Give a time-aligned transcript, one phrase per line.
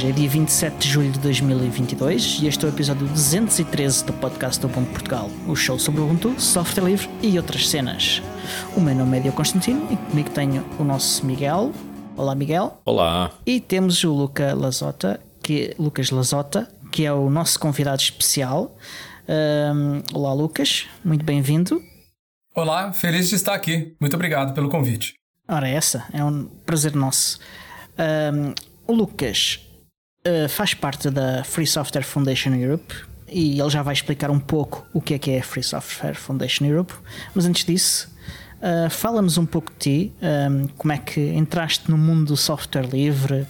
[0.00, 4.14] Hoje é dia 27 de julho de 2022 e este é o episódio 213 do
[4.14, 8.22] podcast do Ubuntu Portugal, o show sobre o Ubuntu, software livre e outras cenas.
[8.74, 11.74] O meu nome é Diogo Constantino e comigo tenho o nosso Miguel.
[12.16, 12.80] Olá, Miguel.
[12.86, 13.30] Olá.
[13.44, 18.74] E temos o Luca Lazota, que, Lucas Lazota, que é o nosso convidado especial.
[19.28, 20.86] Um, olá, Lucas.
[21.04, 21.78] Muito bem-vindo.
[22.54, 23.94] Olá, feliz de estar aqui.
[24.00, 25.12] Muito obrigado pelo convite.
[25.46, 27.38] Ora, essa é um prazer nosso.
[27.98, 28.54] Um,
[28.86, 29.66] o Lucas
[30.26, 32.94] uh, faz parte da Free Software Foundation Europe
[33.28, 36.14] e ele já vai explicar um pouco o que é que é a Free Software
[36.14, 36.92] Foundation Europe.
[37.34, 38.10] Mas antes disso,
[38.60, 42.86] uh, fala-nos um pouco de ti, um, como é que entraste no mundo do software
[42.86, 43.46] livre,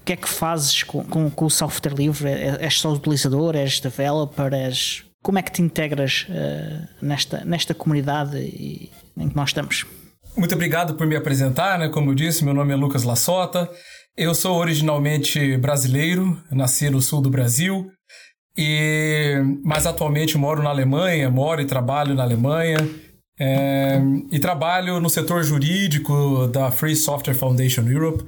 [0.00, 2.28] o que é que fazes com, com, com o software livre?
[2.28, 7.74] É, és só utilizador, és developer, és como é que te integras uh, nesta, nesta
[7.74, 8.38] comunidade
[9.16, 9.84] em que nós estamos?
[10.36, 11.88] Muito obrigado por me apresentar, né?
[11.88, 13.68] Como eu disse, meu nome é Lucas Lassota.
[14.18, 17.88] Eu sou originalmente brasileiro, nasci no sul do Brasil,
[18.56, 22.78] e mas atualmente moro na Alemanha, moro e trabalho na Alemanha.
[23.38, 24.00] É,
[24.32, 28.24] e trabalho no setor jurídico da Free Software Foundation Europe.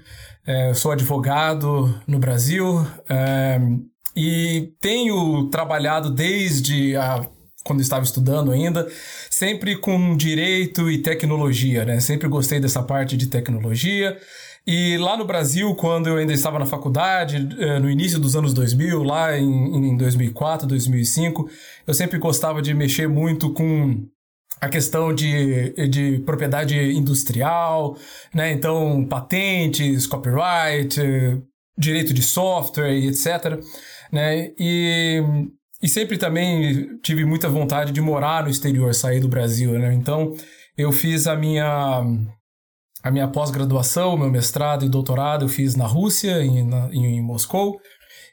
[0.47, 3.59] É, sou advogado no Brasil é,
[4.15, 7.27] e tenho trabalhado desde a,
[7.65, 8.87] quando estava estudando ainda,
[9.29, 11.99] sempre com direito e tecnologia, né?
[11.99, 14.17] Sempre gostei dessa parte de tecnologia.
[14.67, 18.53] E lá no Brasil, quando eu ainda estava na faculdade, eh, no início dos anos
[18.53, 21.49] 2000, lá em, em 2004, 2005,
[21.87, 24.07] eu sempre gostava de mexer muito com
[24.61, 27.97] a questão de, de propriedade industrial,
[28.35, 28.53] né?
[28.53, 31.01] Então, patentes, copyright,
[31.79, 33.59] direito de software e etc
[34.13, 34.53] né?
[34.59, 35.23] E,
[35.83, 39.93] e sempre também tive muita vontade de morar no exterior, sair do Brasil, né?
[39.95, 40.35] Então
[40.77, 42.03] eu fiz a minha
[43.03, 47.81] a minha pós-graduação, meu mestrado e doutorado eu fiz na Rússia, em, na, em Moscou.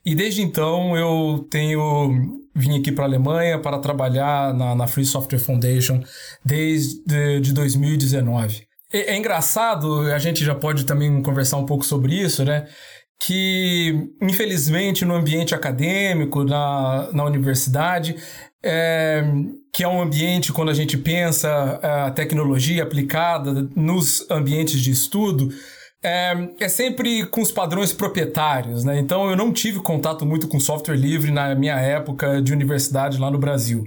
[0.06, 5.06] E desde então eu tenho vim aqui para a Alemanha para trabalhar na, na, Free
[5.06, 6.02] Software Foundation
[6.44, 8.66] desde de 2019.
[8.92, 12.66] É, é engraçado, a gente já pode também conversar um pouco sobre isso, né?
[13.20, 18.16] que, infelizmente, no ambiente acadêmico, na, na universidade,
[18.64, 19.24] é,
[19.74, 25.50] que é um ambiente, quando a gente pensa a tecnologia aplicada nos ambientes de estudo,
[26.04, 29.00] é, é, sempre com os padrões proprietários, né?
[29.00, 33.32] Então eu não tive contato muito com software livre na minha época de universidade lá
[33.32, 33.84] no Brasil.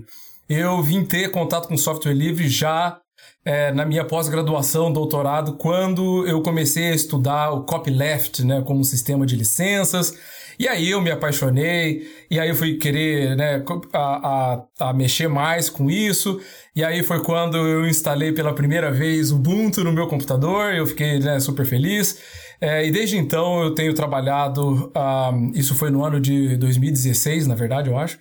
[0.49, 2.99] Eu vim ter contato com software livre já
[3.45, 9.25] é, na minha pós-graduação, doutorado, quando eu comecei a estudar o copyleft, né, como sistema
[9.25, 10.15] de licenças.
[10.60, 15.26] E aí eu me apaixonei, e aí eu fui querer né, a, a, a mexer
[15.26, 16.38] mais com isso.
[16.76, 20.87] E aí foi quando eu instalei pela primeira vez o Ubuntu no meu computador, eu
[20.87, 22.21] fiquei né, super feliz.
[22.60, 27.47] É, e desde então eu tenho trabalhado, um, ah, isso foi no ano de 2016,
[27.47, 28.19] na verdade, eu acho.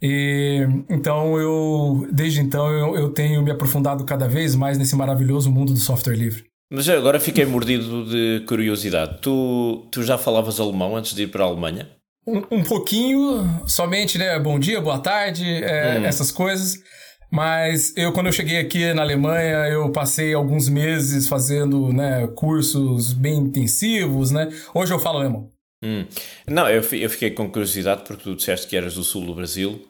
[0.00, 5.50] E, então eu, desde então, eu, eu tenho me aprofundado cada vez mais nesse maravilhoso
[5.50, 6.51] mundo do software livre.
[6.74, 9.18] Mas agora fiquei mordido de curiosidade.
[9.20, 11.86] Tu, tu já falavas alemão antes de ir para a Alemanha?
[12.26, 14.38] Um, um pouquinho, somente, né?
[14.38, 16.06] Bom dia, boa tarde, é, hum.
[16.06, 16.82] essas coisas.
[17.30, 23.12] Mas eu, quando eu cheguei aqui na Alemanha, eu passei alguns meses fazendo né, cursos
[23.12, 24.48] bem intensivos, né?
[24.74, 25.50] Hoje eu falo alemão.
[25.84, 26.06] Hum.
[26.46, 29.86] Não, eu, eu fiquei com curiosidade porque tu disseste que eras do sul do Brasil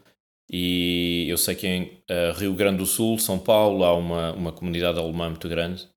[0.51, 4.51] e eu sei que em uh, Rio Grande do Sul, São Paulo, há uma, uma
[4.53, 5.92] comunidade alemã muito grande.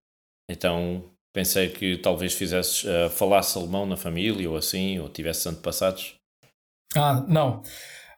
[0.50, 6.16] Então pensei que talvez fizesses, uh, falasse alemão na família ou assim, ou tivesse antepassados.
[6.96, 7.62] Ah, não.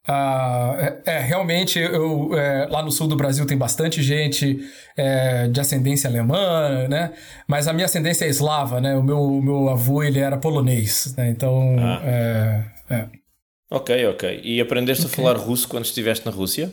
[0.07, 4.57] Uh, é, é, realmente, eu, é, lá no sul do Brasil tem bastante gente
[4.95, 7.13] é, de ascendência alemã, né?
[7.45, 8.95] Mas a minha ascendência é eslava, né?
[8.95, 11.29] O meu, o meu avô, ele era polonês, né?
[11.29, 12.01] Então, ah.
[12.05, 13.09] é, é.
[13.69, 14.41] Ok, ok.
[14.45, 15.13] E aprendeste okay.
[15.13, 16.71] a falar russo quando estiveste na Rússia?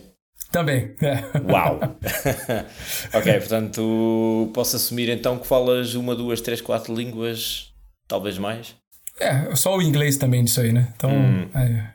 [0.54, 0.94] Também.
[1.02, 1.52] É.
[1.52, 1.80] Uau!
[3.12, 7.74] ok, portanto, posso assumir então que falas uma, duas, três, quatro línguas,
[8.06, 8.76] talvez mais?
[9.18, 10.92] É, só o inglês também disso aí, né?
[10.94, 11.10] Então.
[11.10, 11.48] Hum.
[11.56, 11.88] É.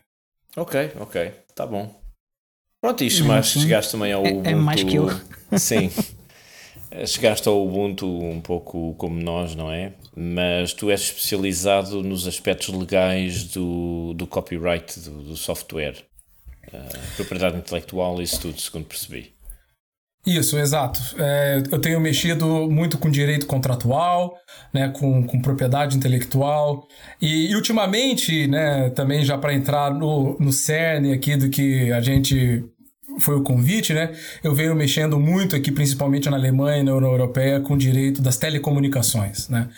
[0.58, 1.90] Ok, ok, tá bom.
[2.82, 4.50] Pronto, e mas chegaste também ao Ubuntu.
[4.50, 5.08] É, é mais que eu.
[5.58, 5.90] Sim.
[7.06, 9.94] Chegaste ao Ubuntu um pouco como nós, não é?
[10.14, 15.96] Mas tu és especializado nos aspectos legais do, do copyright do, do software,
[16.68, 19.34] uh, propriedade intelectual isso tudo, segundo percebi.
[20.26, 21.00] Isso, exato.
[21.18, 24.36] É, eu tenho mexido muito com direito contratual,
[24.74, 26.86] né, com, com propriedade intelectual
[27.22, 32.02] e, e ultimamente, né, também já para entrar no, no cerne aqui do que a
[32.02, 32.64] gente
[33.20, 34.12] foi o convite, né?
[34.44, 38.22] Eu venho mexendo muito aqui, principalmente na Alemanha e na União Europeia, com o direito
[38.22, 39.70] das telecomunicações, né?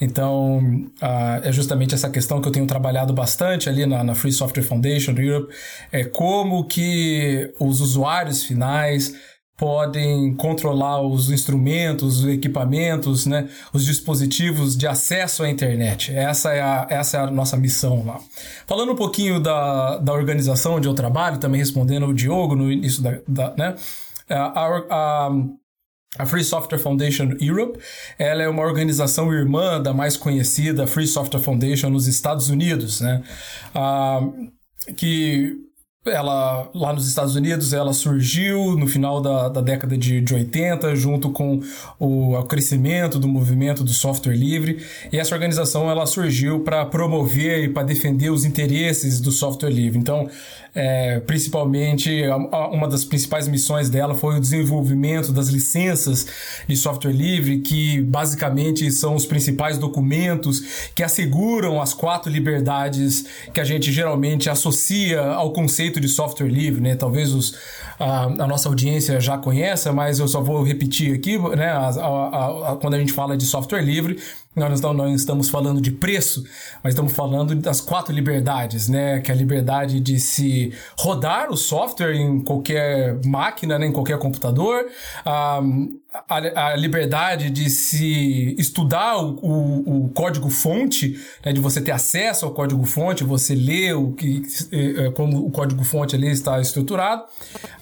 [0.00, 0.58] Então,
[1.02, 4.62] uh, é justamente essa questão que eu tenho trabalhado bastante ali na, na Free Software
[4.62, 5.52] Foundation Europe,
[5.92, 9.14] é como que os usuários finais
[9.60, 16.16] podem controlar os instrumentos, os equipamentos, né, os dispositivos de acesso à internet.
[16.16, 18.18] Essa é a, essa é a nossa missão lá.
[18.66, 23.02] Falando um pouquinho da, da organização onde eu trabalho, também respondendo o Diogo no início
[23.02, 23.76] da, da né,
[24.30, 25.30] a, a,
[26.18, 27.78] a Free Software Foundation Europe,
[28.18, 33.22] ela é uma organização irmã da mais conhecida Free Software Foundation nos Estados Unidos, né?
[33.74, 34.20] Ah,
[34.96, 35.69] que
[36.06, 40.96] ela lá nos Estados Unidos ela surgiu no final da, da década de, de 80
[40.96, 41.60] junto com
[41.98, 44.82] o, o, crescimento do movimento do software livre.
[45.12, 49.98] E essa organização ela surgiu para promover e para defender os interesses do software livre.
[49.98, 50.26] Então
[50.74, 52.22] é, principalmente,
[52.70, 56.26] uma das principais missões dela foi o desenvolvimento das licenças
[56.68, 63.60] de software livre, que basicamente são os principais documentos que asseguram as quatro liberdades que
[63.60, 66.94] a gente geralmente associa ao conceito de software livre, né?
[66.94, 67.56] Talvez os,
[67.98, 71.70] a, a nossa audiência já conheça, mas eu só vou repetir aqui, né?
[71.70, 74.18] A, a, quando a gente fala de software livre,
[74.54, 76.44] nós não, não estamos falando de preço,
[76.82, 79.20] mas estamos falando das quatro liberdades, né?
[79.20, 83.86] Que é a liberdade de se rodar o software em qualquer máquina, né?
[83.86, 84.86] em qualquer computador,
[85.24, 85.62] a,
[86.12, 91.52] a, a liberdade de se estudar o, o, o código-fonte, né?
[91.52, 94.42] de você ter acesso ao código-fonte, você ler o que,
[94.72, 97.22] eh, eh, como o código-fonte ali está estruturado.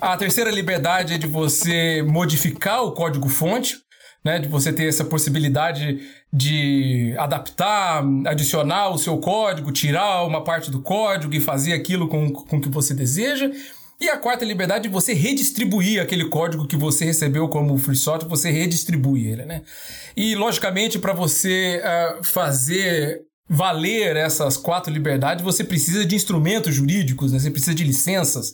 [0.01, 3.77] A terceira liberdade é de você modificar o código-fonte,
[4.25, 10.71] né, de você ter essa possibilidade de adaptar, adicionar o seu código, tirar uma parte
[10.71, 13.51] do código e fazer aquilo com, com que você deseja.
[14.01, 18.29] E a quarta liberdade é você redistribuir aquele código que você recebeu como free software,
[18.29, 19.63] você redistribui ele, né?
[20.17, 27.33] E, logicamente, para você uh, fazer valer essas quatro liberdades, você precisa de instrumentos jurídicos,
[27.33, 27.39] né?
[27.39, 28.53] você precisa de licenças.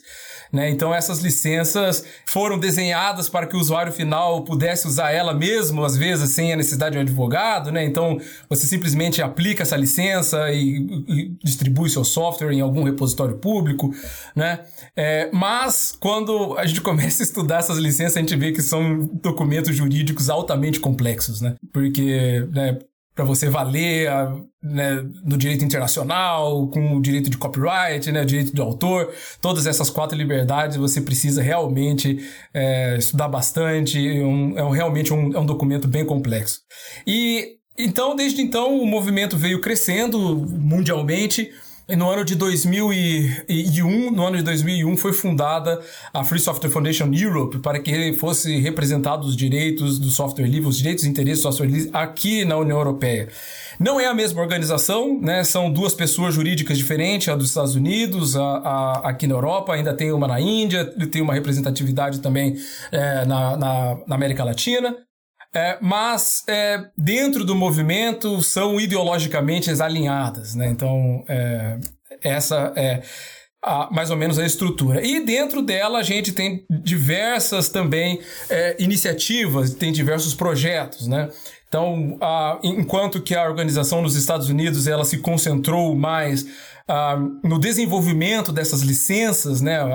[0.53, 0.71] Né?
[0.71, 5.97] Então essas licenças foram desenhadas para que o usuário final pudesse usar ela mesmo, às
[5.97, 7.71] vezes sem a necessidade de um advogado.
[7.71, 7.85] Né?
[7.85, 8.19] Então
[8.49, 13.93] você simplesmente aplica essa licença e, e distribui seu software em algum repositório público.
[14.35, 14.61] Né?
[14.97, 19.11] É, mas quando a gente começa a estudar essas licenças, a gente vê que são
[19.23, 21.55] documentos jurídicos altamente complexos, né?
[21.73, 22.79] Porque né,
[23.15, 28.27] para você valer a, né, no direito internacional, com o direito de copyright, né, o
[28.27, 32.19] direito de autor, todas essas quatro liberdades você precisa realmente
[32.53, 36.61] é, estudar bastante, é, um, é um, realmente um, é um documento bem complexo.
[37.07, 41.51] E então, desde então, o movimento veio crescendo mundialmente,
[41.89, 45.81] no ano de 2001, no ano de 2001 foi fundada
[46.13, 50.79] a Free Software Foundation Europe para que fosse representados os direitos do software livre, os
[50.79, 53.29] direitos e interesses do software livre aqui na União Europeia.
[53.79, 55.45] Não é a mesma organização, né?
[55.45, 59.93] São duas pessoas jurídicas diferentes, a dos Estados Unidos, a, a aqui na Europa, ainda
[59.93, 62.57] tem uma na Índia, tem uma representatividade também
[62.91, 64.97] é, na, na, na América Latina.
[65.55, 70.69] É, mas é, dentro do movimento são ideologicamente alinhadas, né?
[70.69, 71.79] Então, é,
[72.21, 73.03] essa é
[73.63, 75.07] a, mais ou menos a estrutura.
[75.07, 78.21] E dentro dela a gente tem diversas também
[78.51, 81.29] é, iniciativas, tem diversos projetos, né?
[81.69, 86.47] Então, a, enquanto que a organização nos Estados Unidos ela se concentrou mais
[86.87, 89.87] Uh, no desenvolvimento dessas licenças, né, a,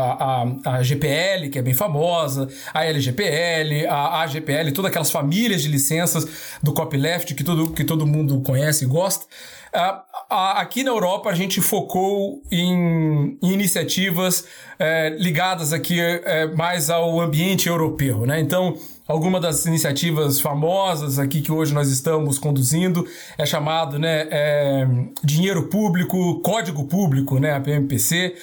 [0.66, 5.68] a, a, GPL, que é bem famosa, a LGPL, a AGPL, todas aquelas famílias de
[5.68, 9.24] licenças do copyleft que todo, que todo mundo conhece e gosta.
[9.72, 14.46] Uh, aqui na Europa a gente focou em, em iniciativas
[14.80, 18.40] é, ligadas aqui é, mais ao ambiente europeu, né?
[18.40, 18.76] Então,
[19.10, 23.08] alguma das iniciativas famosas aqui que hoje nós estamos conduzindo
[23.40, 24.88] é chamado, né, é,
[25.24, 28.36] dinheiro público, código público, né, a PMPC,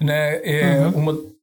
[0.00, 0.98] né, é uhum.
[0.98, 1.34] uma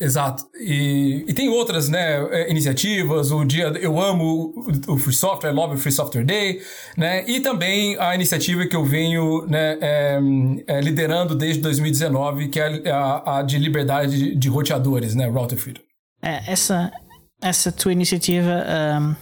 [0.00, 0.44] Exato.
[0.58, 4.54] E, e tem outras né, é, iniciativas, o dia Eu amo
[4.88, 6.62] o Free Software, Love Free Software Day,
[6.96, 7.22] né?
[7.28, 10.18] E também a iniciativa que eu venho né, é,
[10.66, 15.28] é, liderando desde 2019, que é a, a de liberdade de roteadores, né?
[15.28, 15.82] Router Freedom.
[16.22, 16.90] É, essa,
[17.40, 18.64] essa tua iniciativa
[19.00, 19.16] um,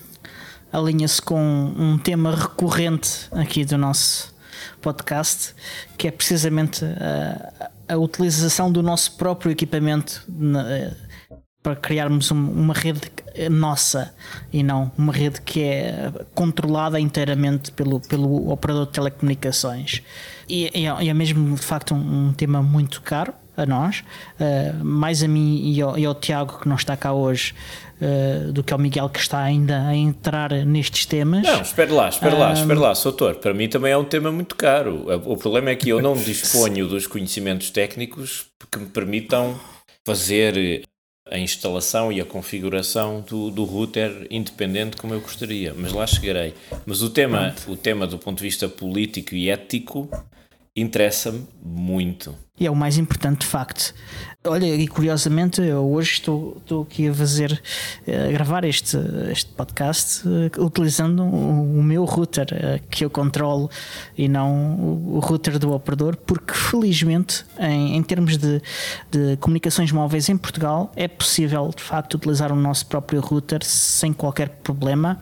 [0.73, 1.41] alinha-se com
[1.77, 4.35] um tema recorrente aqui do nosso
[4.81, 5.55] podcast,
[5.97, 10.95] que é precisamente a a utilização do nosso próprio equipamento na, eh,
[11.63, 13.01] para criarmos um, uma rede
[13.51, 14.15] nossa
[14.53, 20.03] e não uma rede que é controlada inteiramente pelo, pelo operador de telecomunicações.
[20.49, 23.33] E, e é, é mesmo de facto um, um tema muito caro.
[23.59, 24.05] A nós,
[24.41, 27.55] uh, mais a mim e ao, e ao, Tiago, que não está cá hoje,
[28.01, 31.43] uh, do que ao Miguel, que está ainda a entrar nestes temas.
[31.43, 33.35] Não, espera lá, espera lá, espera lá, Soutor.
[33.35, 35.07] Para mim também é um tema muito caro.
[35.25, 39.59] O problema é que eu não disponho dos conhecimentos técnicos que me permitam
[40.07, 40.83] fazer
[41.31, 46.55] a instalação e a configuração do, do router independente como eu gostaria, mas lá chegarei.
[46.87, 50.09] Mas o tema, o tema do ponto de vista político e ético
[50.75, 52.35] interessa-me muito.
[52.61, 53.95] E é o mais importante, de facto.
[54.45, 57.61] Olha, e curiosamente, eu hoje estou, estou aqui a fazer,
[58.07, 58.97] a gravar este,
[59.31, 63.69] este podcast uh, utilizando o, meu router uh, que eu controlo
[64.17, 68.63] e não o, router do operador, porque felizmente, em, em termos de,
[69.11, 74.13] de comunicações móveis em Portugal, é possível de facto utilizar o nosso próprio router sem
[74.13, 75.21] qualquer problema.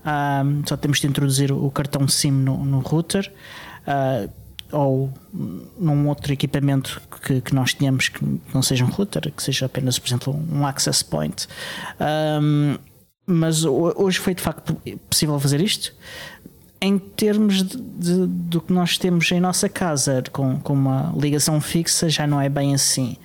[0.00, 3.32] Uh, só temos de introduzir o cartão SIM no, no router.
[3.86, 4.41] Uh,
[4.72, 9.66] ou num outro equipamento que, que nós tenhamos que não seja um router, que seja
[9.66, 11.46] apenas, por exemplo, um access point.
[12.00, 12.76] Um,
[13.26, 14.76] mas hoje foi de facto
[15.08, 15.94] possível fazer isto.
[16.80, 21.60] Em termos de, de, do que nós temos em nossa casa, com, com uma ligação
[21.60, 23.16] fixa, já não é bem assim.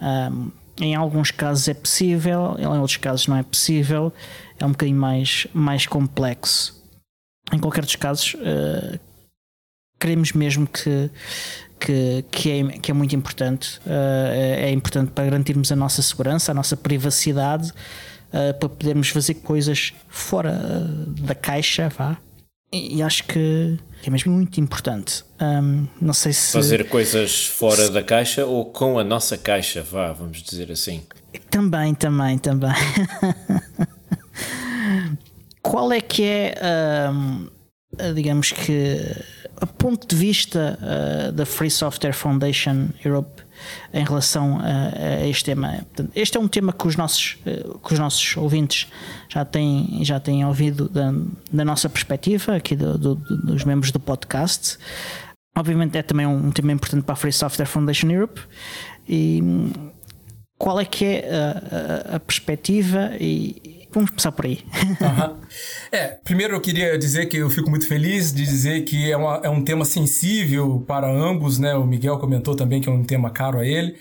[0.00, 4.12] Um, em alguns casos é possível, em outros casos não é possível,
[4.58, 6.80] é um bocadinho mais, mais complexo.
[7.52, 8.98] Em qualquer dos casos, uh,
[10.02, 11.08] queremos mesmo que,
[11.78, 13.78] que, que, é, que é muito importante.
[13.86, 19.34] Uh, é importante para garantirmos a nossa segurança, a nossa privacidade, uh, para podermos fazer
[19.34, 22.16] coisas fora uh, da caixa, vá.
[22.72, 25.24] E, e, acho que é mesmo muito importante.
[25.40, 26.52] Um, não sei se.
[26.52, 27.92] Fazer coisas fora se...
[27.92, 31.02] da caixa ou com a nossa caixa, vá, vamos dizer assim.
[31.48, 32.74] Também, também, também.
[35.62, 37.48] Qual é que é, um,
[38.14, 38.98] digamos que
[39.62, 43.44] a ponto de vista uh, da Free Software Foundation Europe
[43.94, 45.86] em relação a, a este tema.
[46.16, 48.88] Este é um tema que os nossos, uh, que os nossos ouvintes
[49.28, 51.14] já têm, já têm ouvido da,
[51.52, 54.78] da nossa perspectiva, aqui do, do, dos membros do podcast.
[55.56, 58.40] Obviamente é também um, tema importante para a Free Software Foundation Europe.
[59.08, 59.70] E hum,
[60.58, 64.60] qual é que é a, a, a perspectiva e Vamos começar por aí.
[65.00, 65.42] Uhum.
[65.92, 69.40] É, primeiro eu queria dizer que eu fico muito feliz de dizer que é, uma,
[69.44, 71.74] é um tema sensível para ambos, né?
[71.74, 73.94] O Miguel comentou também que é um tema caro a ele.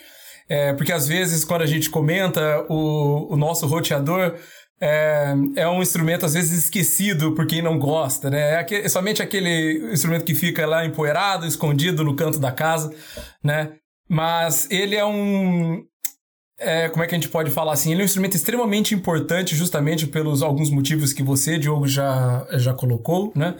[0.47, 4.37] É, porque às vezes, quando a gente comenta, o, o nosso roteador
[4.81, 8.53] é, é, um instrumento às vezes esquecido por quem não gosta, né?
[8.53, 12.91] É, aquele, é somente aquele instrumento que fica lá empoeirado, escondido no canto da casa,
[13.43, 13.73] né?
[14.09, 15.83] Mas ele é um,
[16.61, 17.91] é, como é que a gente pode falar assim?
[17.91, 22.73] Ele é um instrumento extremamente importante, justamente pelos alguns motivos que você, Diogo, já, já
[22.73, 23.55] colocou, né?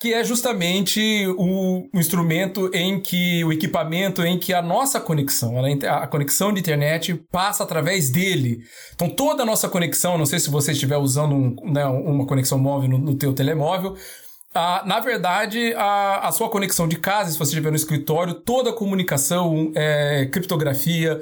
[0.00, 1.00] Que é justamente
[1.36, 5.54] o, o instrumento em que, o equipamento em que a nossa conexão,
[5.88, 8.60] a conexão de internet passa através dele.
[8.94, 12.58] Então toda a nossa conexão, não sei se você estiver usando um, né, uma conexão
[12.58, 13.96] móvel no, no teu telemóvel,
[14.54, 18.72] na verdade, a, a sua conexão de casa, se você estiver no escritório, toda a
[18.72, 21.20] comunicação, é, criptografia,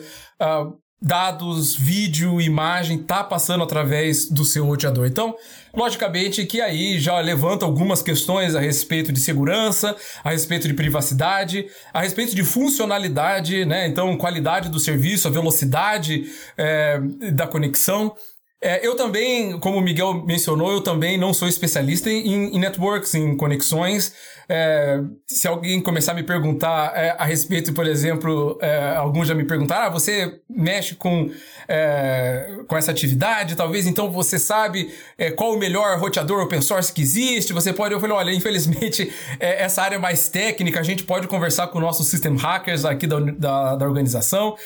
[1.07, 5.07] dados, vídeo, imagem tá passando através do seu roteador.
[5.07, 5.37] Então,
[5.73, 9.95] logicamente que aí já levanta algumas questões a respeito de segurança,
[10.25, 13.87] a respeito de privacidade, a respeito de funcionalidade, né?
[13.87, 16.25] Então, qualidade do serviço, a velocidade
[16.59, 16.99] é,
[17.33, 18.13] da conexão.
[18.61, 23.15] É, eu também, como o Miguel mencionou, eu também não sou especialista em, em networks,
[23.15, 24.13] em conexões.
[24.49, 29.35] É, se alguém começar a me perguntar é, a respeito, por exemplo, é, alguns já
[29.35, 31.31] me perguntaram, ah, você mexe com,
[31.67, 36.93] é, com essa atividade, talvez então você sabe é, qual o melhor roteador open source
[36.93, 41.03] que existe, você pode, eu falei, olha, infelizmente é, essa área mais técnica, a gente
[41.03, 44.57] pode conversar com nossos system hackers aqui da, da, da organização.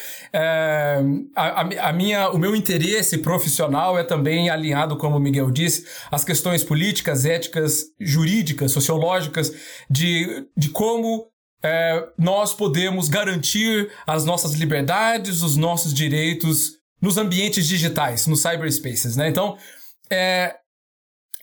[1.34, 6.25] A, a, minha, o meu interesse profissional é também alinhado, como o Miguel disse, às
[6.25, 9.52] questões políticas, éticas, jurídicas, sociológicas,
[9.88, 11.26] de, de como
[11.62, 19.16] é, nós podemos garantir as nossas liberdades, os nossos direitos nos ambientes digitais, nos cyberspaces,
[19.16, 19.28] né?
[19.28, 19.56] Então,
[20.10, 20.56] é,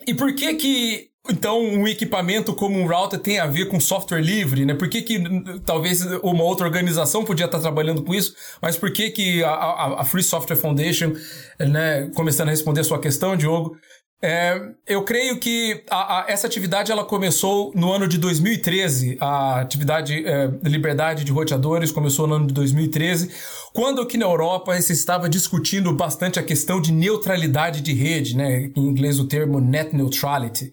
[0.06, 4.22] e por que que então um equipamento como um router tem a ver com software
[4.22, 4.74] livre, né?
[4.74, 5.22] Por que que
[5.66, 10.02] talvez uma outra organização podia estar trabalhando com isso, mas por que que a, a,
[10.02, 11.14] a Free Software Foundation,
[11.60, 13.78] né, começando a responder a sua questão, Diogo,
[14.20, 19.18] é, eu creio que a, a, essa atividade ela começou no ano de 2013.
[19.20, 23.30] A atividade é, Liberdade de Roteadores começou no ano de 2013,
[23.74, 28.72] quando aqui na Europa se estava discutindo bastante a questão de neutralidade de rede, né?
[28.76, 30.72] em inglês o termo net neutrality.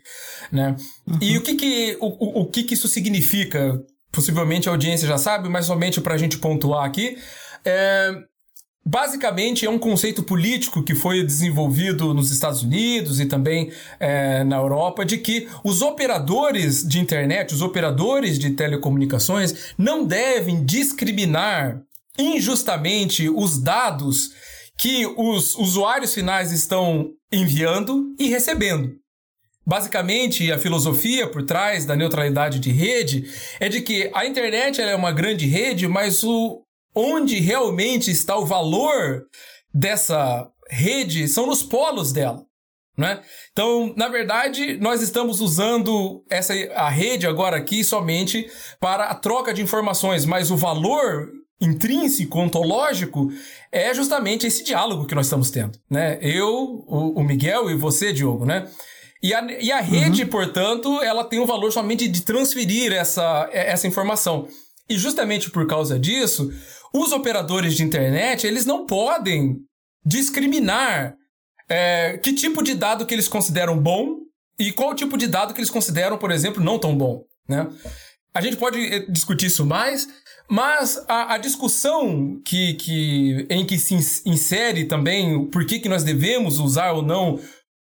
[0.51, 0.75] Né?
[1.07, 1.19] Uhum.
[1.21, 3.79] E o, que, que, o, o que, que isso significa?
[4.11, 7.19] Possivelmente a audiência já sabe, mas somente para a gente pontuar aqui.
[7.63, 8.15] É,
[8.85, 14.57] basicamente é um conceito político que foi desenvolvido nos Estados Unidos e também é, na
[14.57, 21.81] Europa de que os operadores de internet, os operadores de telecomunicações, não devem discriminar
[22.19, 24.33] injustamente os dados
[24.77, 28.93] que os usuários finais estão enviando e recebendo.
[29.67, 33.25] Basicamente, a filosofia por trás da neutralidade de rede
[33.59, 36.64] é de que a internet é uma grande rede, mas o,
[36.95, 39.25] onde realmente está o valor
[39.73, 42.45] dessa rede são nos polos dela.
[42.97, 43.21] Né?
[43.51, 48.49] Então, na verdade, nós estamos usando essa a rede agora aqui somente
[48.79, 51.29] para a troca de informações, mas o valor
[51.61, 53.31] intrínseco, ontológico,
[53.73, 55.79] é justamente esse diálogo que nós estamos tendo.
[55.91, 56.19] Né?
[56.21, 58.69] Eu, o, o Miguel e você, Diogo, né?
[59.23, 60.29] E a, e a rede, uhum.
[60.29, 64.47] portanto, ela tem o valor somente de transferir essa, essa informação.
[64.89, 66.53] E justamente por causa disso,
[66.95, 69.57] os operadores de internet, eles não podem
[70.07, 71.17] discriminar
[71.69, 74.19] é, que tipo de dado que eles consideram bom
[74.59, 77.67] e qual tipo de dado que eles consideram, por exemplo, não tão bom, né?
[78.33, 80.09] A gente pode eh, discutir isso mais,
[80.49, 83.95] mas a, a discussão que, que, em que se
[84.27, 87.41] insere também por que, que nós devemos usar ou não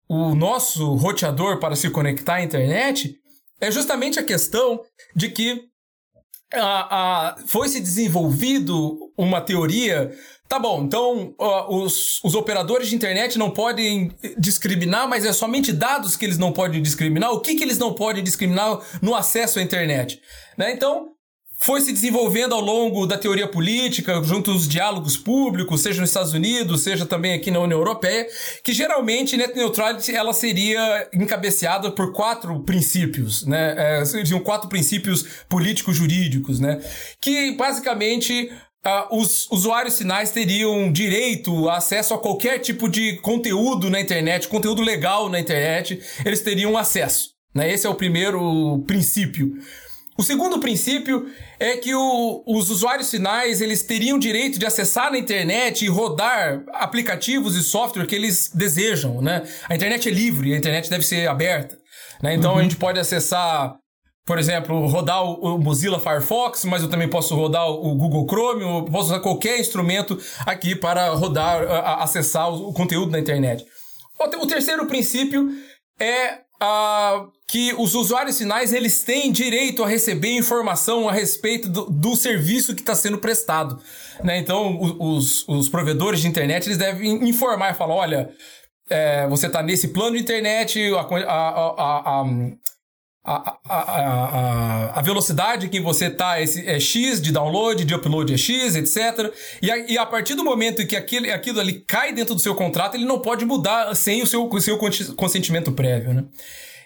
[0.08, 3.14] o nosso roteador para se conectar à internet
[3.60, 4.80] é justamente a questão
[5.14, 5.68] de que
[6.54, 10.10] a, a, foi se desenvolvido uma teoria.
[10.48, 15.72] Tá bom, então uh, os, os operadores de internet não podem discriminar, mas é somente
[15.72, 17.32] dados que eles não podem discriminar.
[17.32, 20.18] O que, que eles não podem discriminar no acesso à internet?
[20.56, 20.72] Né?
[20.72, 21.10] Então,
[21.58, 26.32] foi se desenvolvendo ao longo da teoria política, junto aos diálogos públicos, seja nos Estados
[26.32, 28.26] Unidos, seja também aqui na União Europeia,
[28.62, 33.74] que geralmente net neutrality ela seria encabeceada por quatro princípios, né?
[34.00, 36.80] É, seriam quatro princípios políticos jurídicos, né?
[37.20, 38.50] Que basicamente
[38.86, 44.46] Uh, os usuários finais teriam direito a acesso a qualquer tipo de conteúdo na internet,
[44.46, 47.30] conteúdo legal na internet, eles teriam acesso.
[47.52, 47.72] Né?
[47.72, 49.52] Esse é o primeiro princípio.
[50.18, 55.18] O segundo princípio é que o, os usuários finais eles teriam direito de acessar na
[55.18, 59.44] internet e rodar aplicativos e software que eles desejam, né?
[59.68, 61.78] A internet é livre, a internet deve ser aberta,
[62.20, 62.34] né?
[62.34, 62.58] Então uhum.
[62.58, 63.76] a gente pode acessar,
[64.26, 68.86] por exemplo, rodar o, Mozilla Firefox, mas eu também posso rodar o Google Chrome, eu
[68.86, 71.62] posso usar qualquer instrumento aqui para rodar,
[72.02, 73.64] acessar o, conteúdo na internet.
[74.18, 75.48] O terceiro princípio
[76.00, 81.86] é uh, que os usuários finais eles têm direito a receber informação a respeito do,
[81.86, 83.80] do serviço que está sendo prestado.
[84.22, 84.38] Né?
[84.38, 88.30] Então, os, os provedores de internet eles devem informar e falar: olha,
[88.90, 92.24] é, você está nesse plano de internet, a, a, a,
[93.24, 99.32] a, a, velocidade que você está é X de download, de upload é X, etc.
[99.60, 102.54] E a, e a partir do momento que aquilo, aquilo ali cai dentro do seu
[102.54, 104.78] contrato, ele não pode mudar sem o seu, o seu
[105.14, 106.14] consentimento prévio.
[106.14, 106.24] Né?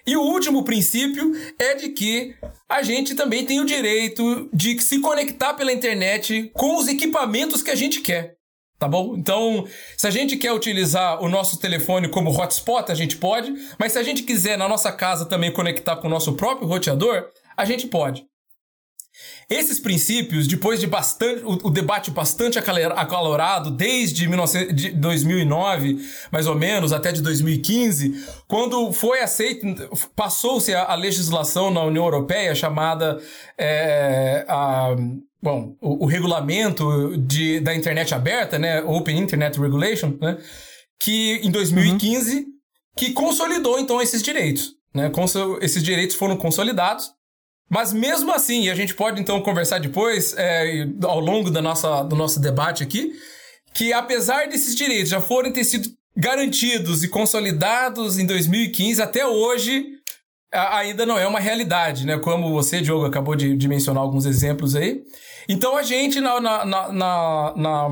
[0.07, 2.35] E o último princípio é de que
[2.69, 7.71] a gente também tem o direito de se conectar pela internet com os equipamentos que
[7.71, 8.37] a gente quer.
[8.83, 9.15] Tá bom?
[9.17, 9.65] Então,
[9.97, 13.99] se a gente quer utilizar o nosso telefone como hotspot, a gente pode, mas se
[14.01, 17.87] a gente quiser na nossa casa também conectar com o nosso próprio roteador, a gente
[17.87, 18.27] pode.
[19.53, 25.99] Esses princípios, depois de bastante o, o debate bastante acalorado desde 19, de 2009,
[26.31, 29.67] mais ou menos, até de 2015, quando foi aceito,
[30.17, 33.21] passou-se a, a, legislação na União Europeia chamada
[33.59, 34.97] é, a,
[35.43, 40.39] bom, o, o, regulamento de, da internet aberta, né, Open Internet Regulation, né,
[40.99, 42.45] que em 2015 uhum.
[42.97, 45.11] que consolidou então esses direitos, né,
[45.61, 47.11] esses direitos foram consolidados
[47.73, 52.03] mas mesmo assim, e a gente pode então conversar depois, é, ao longo da nossa,
[52.03, 53.15] do nosso debate aqui,
[53.73, 59.87] que apesar desses direitos já forem ter sido garantidos e consolidados em 2015, até hoje
[60.53, 62.19] ainda não é uma realidade, né?
[62.19, 65.01] Como você, Diogo, acabou de, de mencionar alguns exemplos aí.
[65.49, 66.93] Então a gente, na, na, na,
[67.57, 67.89] na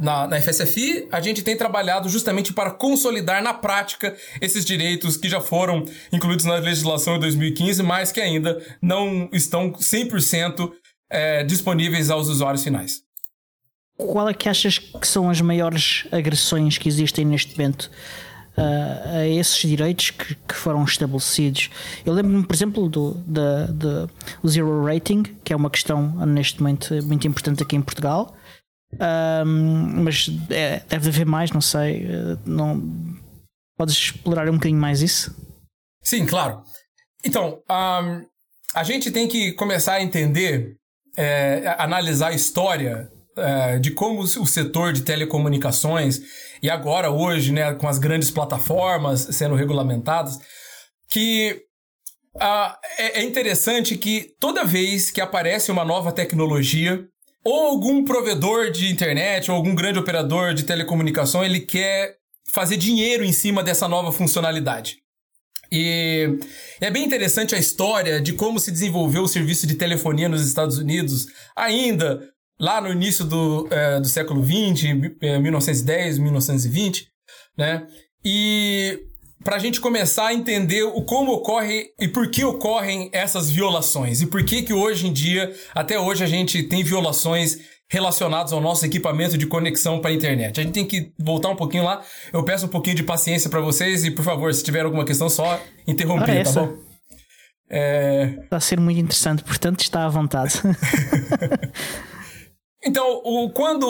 [0.00, 5.28] na, na FSFI, a gente tem trabalhado justamente para consolidar na prática esses direitos que
[5.28, 10.72] já foram incluídos na legislação de 2015, mas que ainda não estão 100%
[11.10, 13.02] é, disponíveis aos usuários finais.
[13.96, 17.90] Qual é que achas que são as maiores agressões que existem neste momento
[18.56, 21.68] uh, a esses direitos que, que, foram estabelecidos?
[22.06, 23.66] Eu lembro-me, por exemplo, do, do,
[24.42, 28.34] do Zero Rating, que é uma questão neste momento muito importante aqui em Portugal
[28.92, 32.06] um, mas é, deve haver mais, não sei.
[32.06, 32.82] Eh, não,
[33.76, 35.34] podes explorar um bocadinho mais isso?
[36.02, 36.62] Sim, claro.
[37.24, 38.26] Então, um,
[38.74, 40.76] a gente tem que começar a entender,
[41.16, 46.20] é, analisar a história é, de como o setor de telecomunicações,
[46.62, 50.38] e agora hoje, né, com as grandes plataformas sendo regulamentadas,
[51.08, 51.62] que
[52.36, 57.04] uh, é, é interessante que toda vez que aparece uma nova tecnologia,
[57.44, 62.16] ou algum provedor de internet, ou algum grande operador de telecomunicação, ele quer
[62.52, 64.98] fazer dinheiro em cima dessa nova funcionalidade.
[65.72, 66.38] E
[66.80, 70.78] é bem interessante a história de como se desenvolveu o serviço de telefonia nos Estados
[70.78, 74.82] Unidos, ainda lá no início do, é, do século XX,
[75.40, 77.08] 1910, 1920,
[77.56, 77.86] né?
[78.24, 78.98] E
[79.42, 84.20] para a gente começar a entender o como ocorre e por que ocorrem essas violações
[84.20, 88.60] e por que que hoje em dia, até hoje a gente tem violações relacionados ao
[88.60, 90.60] nosso equipamento de conexão para a internet.
[90.60, 92.02] A gente tem que voltar um pouquinho lá.
[92.32, 95.28] Eu peço um pouquinho de paciência para vocês e, por favor, se tiver alguma questão,
[95.28, 96.78] só interromper, tá bom?
[97.68, 98.34] É...
[98.44, 100.54] Está a ser muito interessante, portanto está à vontade.
[102.82, 103.84] então, o, quando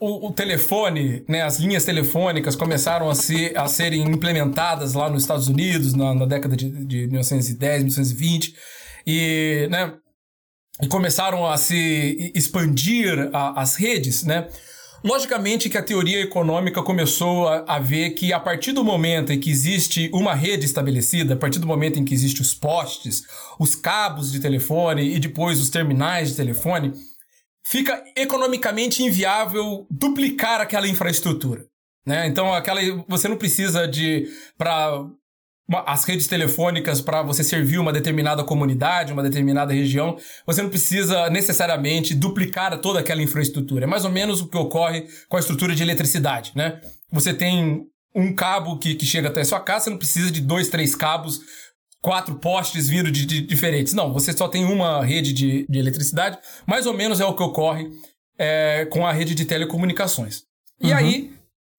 [0.00, 5.22] o, o, telefone, né, as linhas telefônicas começaram a, ser, a serem implementadas lá nos
[5.22, 8.54] Estados Unidos na, na década de, de 1910, 1920,
[9.06, 9.94] e né,
[10.82, 14.48] e começaram a se expandir a, as redes, né?
[15.04, 19.38] Logicamente que a teoria econômica começou a, a, ver que a partir do momento em
[19.38, 23.22] que existe uma rede estabelecida, a partir do momento em que existem os postes,
[23.58, 26.92] os cabos de telefone e depois os terminais de telefone,
[27.66, 31.66] fica economicamente inviável duplicar aquela infraestrutura.
[32.06, 32.26] Né?
[32.26, 35.06] Então, aquela, você não precisa de para
[35.86, 41.30] as redes telefônicas para você servir uma determinada comunidade, uma determinada região, você não precisa
[41.30, 43.84] necessariamente duplicar toda aquela infraestrutura.
[43.84, 46.80] É mais ou menos o que ocorre com a estrutura de eletricidade, né?
[47.10, 50.40] Você tem um cabo que, que chega até a sua casa, você não precisa de
[50.40, 51.40] dois, três cabos,
[52.04, 53.94] quatro postes vindo de, de diferentes.
[53.94, 56.38] Não, você só tem uma rede de, de eletricidade.
[56.66, 57.88] Mais ou menos é o que ocorre
[58.38, 60.42] é, com a rede de telecomunicações.
[60.82, 60.96] E uhum.
[60.98, 61.32] aí,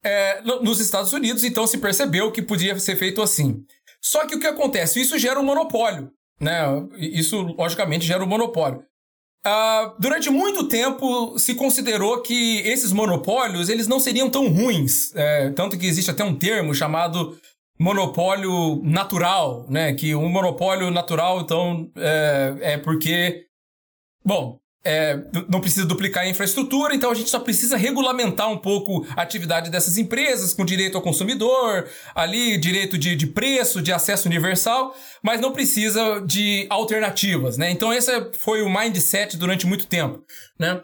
[0.04, 3.64] é, nos Estados Unidos, então se percebeu que podia ser feito assim.
[4.02, 5.00] Só que o que acontece?
[5.00, 6.10] Isso gera um monopólio.
[6.42, 6.58] Né?
[6.98, 8.80] Isso, logicamente, gera um monopólio.
[9.46, 15.14] Uh, durante muito tempo se considerou que esses monopólios eles não seriam tão ruins.
[15.16, 17.38] É, tanto que existe até um termo chamado
[17.80, 19.94] monopólio natural, né?
[19.94, 23.46] Que um monopólio natural, então, é, é porque.
[24.24, 25.18] Bom, é,
[25.50, 29.72] não precisa duplicar a infraestrutura, então a gente só precisa regulamentar um pouco a atividade
[29.72, 35.42] dessas empresas, com direito ao consumidor, ali, direito de, de preço, de acesso universal, mas
[35.42, 37.72] não precisa de alternativas, né?
[37.72, 40.24] Então esse foi o mindset durante muito tempo,
[40.60, 40.80] né?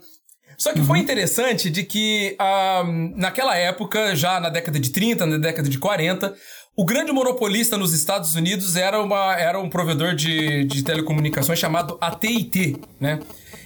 [0.58, 0.86] Só que uhum.
[0.86, 5.80] foi interessante de que uh, naquela época, já na década de 30, na década de
[5.80, 6.36] 40,
[6.75, 11.97] o grande monopolista nos Estados Unidos era, uma, era um provedor de, de telecomunicações chamado
[11.99, 13.19] AT&T, né?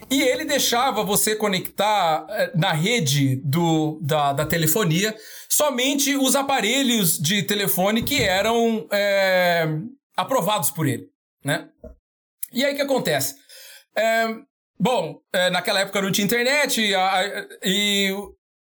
[0.09, 5.15] E ele deixava você conectar eh, na rede do, da, da telefonia
[5.49, 9.65] somente os aparelhos de telefone que eram é,
[10.15, 11.07] aprovados por ele,
[11.43, 11.69] né?
[12.51, 13.35] E aí o que acontece?
[13.95, 14.27] É,
[14.79, 18.13] bom, é, naquela época não tinha internet e, a, e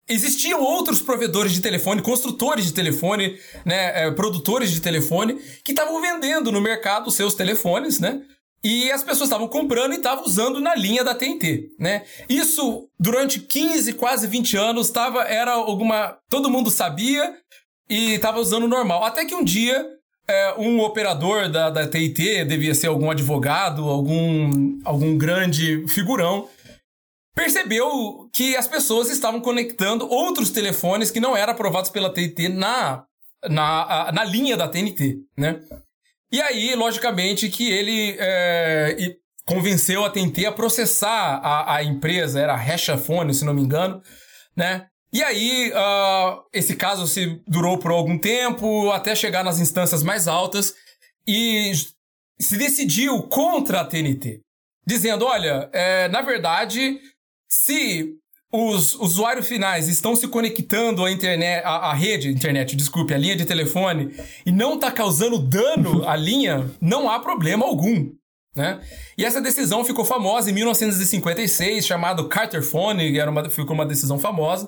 [0.08, 6.52] existiam outros provedores de telefone, construtores de telefone, né, produtores de telefone que estavam vendendo
[6.52, 8.22] no mercado os seus telefones, né?
[8.63, 12.04] E as pessoas estavam comprando e estavam usando na linha da TNT, né?
[12.30, 17.36] Isso durante 15, quase 20 anos estava era alguma, todo mundo sabia
[17.89, 19.04] e estava usando normal.
[19.04, 19.86] Até que um dia
[20.28, 26.48] é, um operador da, da TNT, devia ser algum advogado, algum algum grande figurão,
[27.36, 33.06] percebeu que as pessoas estavam conectando outros telefones que não eram aprovados pela TNT na
[33.50, 35.60] na, na linha da TNT, né?
[36.32, 38.96] E aí, logicamente, que ele é,
[39.46, 44.02] convenceu a TNT a processar a, a empresa, era a Hashafone, se não me engano,
[44.56, 44.88] né?
[45.12, 50.28] E aí, uh, esse caso se durou por algum tempo, até chegar nas instâncias mais
[50.28, 50.74] altas,
[51.28, 51.72] e
[52.39, 54.41] se decidiu contra a TNT,
[54.88, 57.00] dizendo: olha, é, na verdade,
[57.54, 58.16] se
[58.52, 63.36] os usuários finais estão se conectando à internet, à, à, rede, internet, desculpe, à linha
[63.36, 64.12] de telefone,
[64.46, 68.12] e não está causando dano à linha, não há problema algum.
[68.56, 68.80] Né?
[69.18, 74.20] E essa decisão ficou famosa em 1956, chamado Carter Phone, era uma, ficou uma decisão
[74.20, 74.68] famosa.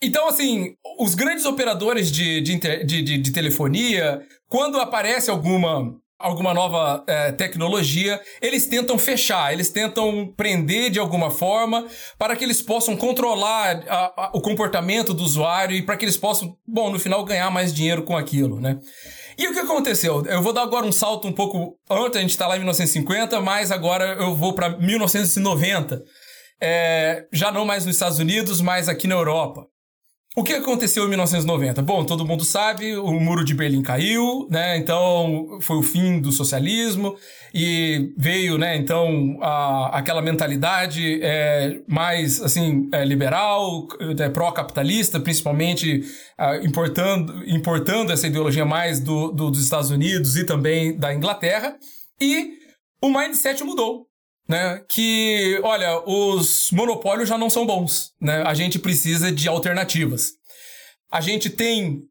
[0.00, 6.52] Então, assim, os grandes operadores de, de, de, de, de telefonia, quando aparece alguma alguma
[6.52, 11.86] nova é, tecnologia, eles tentam fechar, eles tentam prender de alguma forma
[12.18, 16.16] para que eles possam controlar a, a, o comportamento do usuário e para que eles
[16.16, 18.78] possam, bom, no final ganhar mais dinheiro com aquilo, né?
[19.38, 20.24] E o que aconteceu?
[20.26, 23.40] Eu vou dar agora um salto um pouco antes, a gente está lá em 1950,
[23.40, 26.02] mas agora eu vou para 1990.
[26.60, 29.66] é, já não mais nos Estados Unidos, mas aqui na Europa.
[30.36, 31.82] O que aconteceu em 1990?
[31.82, 34.76] Bom, todo mundo sabe, o muro de Berlim caiu, né?
[34.76, 37.16] Então foi o fim do socialismo
[37.52, 38.76] e veio, né?
[38.76, 43.88] Então a, aquela mentalidade é, mais assim é, liberal,
[44.18, 46.04] é, pró-capitalista, principalmente
[46.62, 51.76] importando, importando essa ideologia mais do, do, dos Estados Unidos e também da Inglaterra.
[52.20, 52.52] E
[53.02, 54.06] o mindset mudou
[54.48, 54.82] né?
[54.88, 58.42] Que, olha, os monopólios já não são bons, né?
[58.46, 60.32] A gente precisa de alternativas.
[61.12, 62.02] A gente tem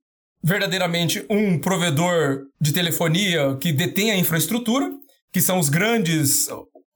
[0.43, 4.89] verdadeiramente um provedor de telefonia que detém a infraestrutura,
[5.33, 6.47] que são os grandes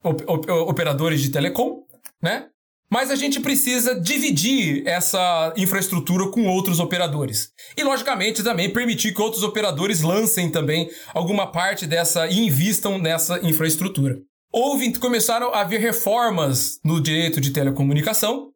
[0.02, 1.82] op op operadores de telecom,
[2.22, 2.46] né?
[2.88, 7.48] Mas a gente precisa dividir essa infraestrutura com outros operadores.
[7.74, 13.38] E, logicamente, também permitir que outros operadores lancem também alguma parte dessa e invistam nessa
[13.46, 14.18] infraestrutura
[14.52, 18.50] houve, começaram a haver reformas no direito de telecomunicação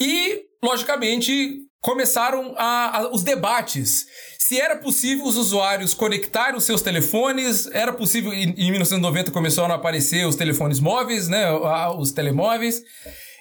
[0.00, 4.06] e, logicamente, começaram a, a, os debates.
[4.38, 9.72] Se era possível os usuários conectarem os seus telefones, era possível, em, em 1990 começaram
[9.72, 11.50] a aparecer os telefones móveis, né,
[11.98, 12.82] os telemóveis.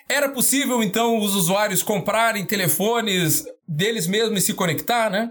[0.10, 5.30] Era possível, então, os usuários comprarem telefones deles mesmos e se conectar, né?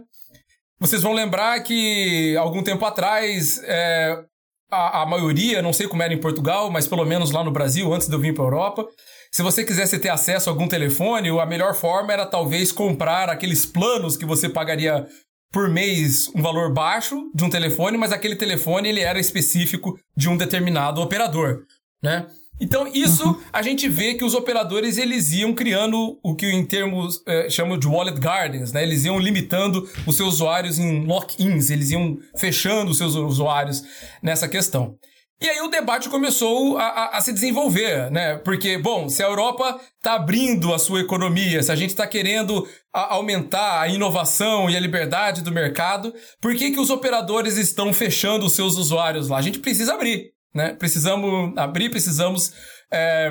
[0.79, 4.25] Vocês vão lembrar que algum tempo atrás é,
[4.71, 7.93] a, a maioria, não sei como era em Portugal, mas pelo menos lá no Brasil,
[7.93, 8.87] antes de eu vir para a Europa,
[9.33, 13.65] se você quisesse ter acesso a algum telefone, a melhor forma era talvez comprar aqueles
[13.65, 15.07] planos que você pagaria
[15.53, 20.29] por mês um valor baixo de um telefone, mas aquele telefone ele era específico de
[20.29, 21.65] um determinado operador,
[22.03, 22.27] né?
[22.61, 23.41] Então, isso uhum.
[23.51, 27.79] a gente vê que os operadores eles iam criando o que em termos é, chamam
[27.79, 28.83] de wallet gardens, né?
[28.83, 33.83] Eles iam limitando os seus usuários em lock-ins, eles iam fechando os seus usuários
[34.23, 34.99] nessa questão.
[35.43, 38.37] E aí o debate começou a, a, a se desenvolver, né?
[38.37, 42.69] Porque, bom, se a Europa está abrindo a sua economia, se a gente está querendo
[42.93, 47.91] a, aumentar a inovação e a liberdade do mercado, por que, que os operadores estão
[47.91, 49.39] fechando os seus usuários lá?
[49.39, 50.31] A gente precisa abrir.
[50.55, 50.75] Né?
[50.75, 52.53] Precisamos abrir, precisamos
[52.93, 53.31] é,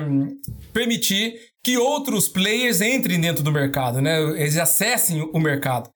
[0.72, 4.18] permitir que outros players entrem dentro do mercado, né?
[4.40, 5.90] Eles acessem o mercado.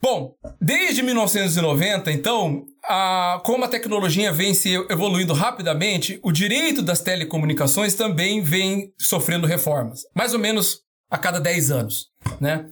[0.00, 7.00] Bom, desde 1990, então, a, como a tecnologia vem se evoluindo rapidamente, o direito das
[7.00, 12.66] telecomunicações também vem sofrendo reformas, mais ou menos a cada 10 anos, né?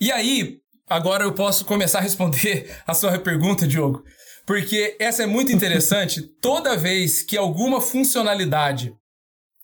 [0.00, 0.56] E aí,
[0.88, 4.02] agora eu posso começar a responder a sua pergunta, Diogo.
[4.46, 6.22] Porque essa é muito interessante.
[6.40, 8.94] Toda vez que alguma funcionalidade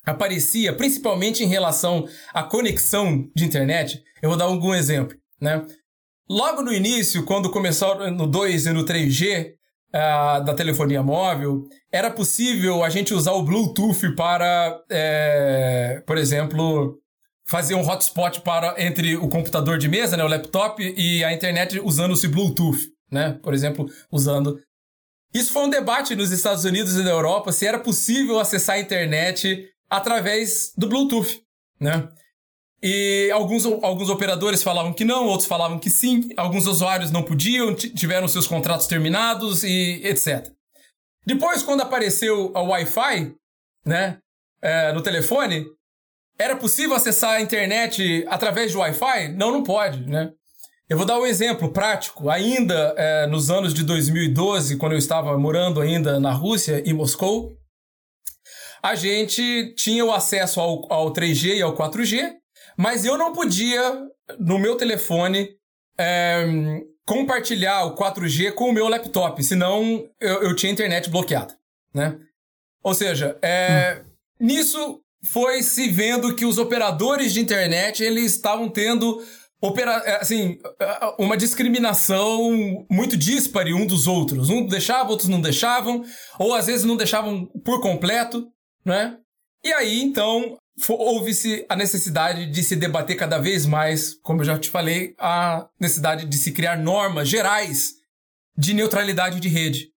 [0.05, 5.65] aparecia, principalmente em relação à conexão de internet, eu vou dar algum exemplo, né?
[6.29, 9.57] Logo no início, quando começou no 2 e no 3G uh,
[9.93, 17.01] ah, da telefonia móvel, era possível a gente usar o Bluetooth para, é, por exemplo,
[17.45, 21.81] fazer um hotspot para entre o computador de mesa, né, o laptop, e a internet
[21.83, 22.79] usando esse Bluetooth,
[23.11, 23.37] né?
[23.43, 24.61] Por exemplo, usando
[25.33, 28.81] isso foi um debate nos Estados Unidos e na Europa se era possível acessar a
[28.81, 31.43] internet através do Bluetooth,
[31.81, 32.09] né?
[32.83, 37.75] E alguns, alguns operadores falavam que não, outros falavam que sim, alguns usuários não podiam,
[37.75, 40.51] tiveram seus contratos terminados e etc.
[41.27, 43.35] Depois, quando apareceu a Wi-Fi,
[43.85, 44.19] né,
[44.63, 45.67] é, no telefone,
[46.39, 49.29] era possível acessar a internet através de Wi-Fi?
[49.37, 50.33] Não, não pode, né?
[50.91, 52.29] Eu vou dar um exemplo prático.
[52.29, 57.57] Ainda é, nos anos de 2012, quando eu estava morando ainda na Rússia, em Moscou,
[58.83, 62.33] a gente tinha o acesso ao, ao 3G e ao 4G,
[62.77, 63.81] mas eu não podia,
[64.37, 65.51] no meu telefone,
[65.97, 66.45] é,
[67.07, 71.57] compartilhar o 4G com o meu laptop, senão eu, eu tinha internet bloqueada,
[71.95, 72.19] né?
[72.83, 74.45] Ou seja, é, hum.
[74.45, 79.23] nisso foi se vendo que os operadores de internet eles estavam tendo
[79.61, 84.49] opera, é, assim, é, uma discriminação muito díspare um dos outros.
[84.49, 86.05] Um deixava, outros não deixavam,
[86.39, 88.49] ou às vezes não deixavam por completo,
[88.85, 89.19] né?
[89.63, 90.57] E aí, então,
[90.89, 95.69] houve-se a necessidade de se debater cada vez mais, como eu já te falei, a
[95.79, 97.93] necessidade de se criar normas gerais
[98.57, 99.89] de neutralidade de rede,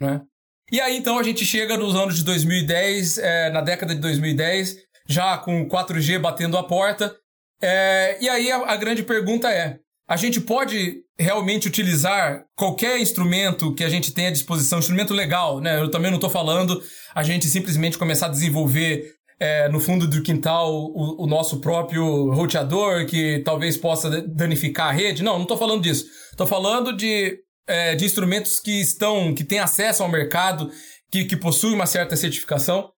[0.00, 0.22] né?
[0.70, 4.78] E aí, então, a gente chega nos anos de 2010, é, na década de 2010,
[5.06, 7.14] já com 4G batendo a porta,
[7.62, 13.74] é, e aí a, a grande pergunta é: a gente pode realmente utilizar qualquer instrumento
[13.74, 15.80] que a gente tenha à disposição, instrumento legal, né?
[15.80, 16.82] Eu também não estou falando
[17.14, 22.32] a gente simplesmente começar a desenvolver é, no fundo do quintal o, o, nosso próprio
[22.32, 25.22] roteador que talvez possa danificar a rede.
[25.22, 26.06] Não, não estou falando disso.
[26.30, 30.70] Estou falando de, é, de instrumentos que estão, que têm acesso ao mercado,
[31.10, 32.90] que, que possuem uma certa certificação.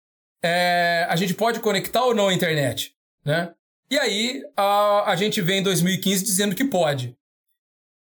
[0.43, 2.93] É, a gente pode conectar ou não a internet?
[3.25, 3.53] né?
[3.93, 7.15] E aí a, a gente vem em 2015 dizendo que pode.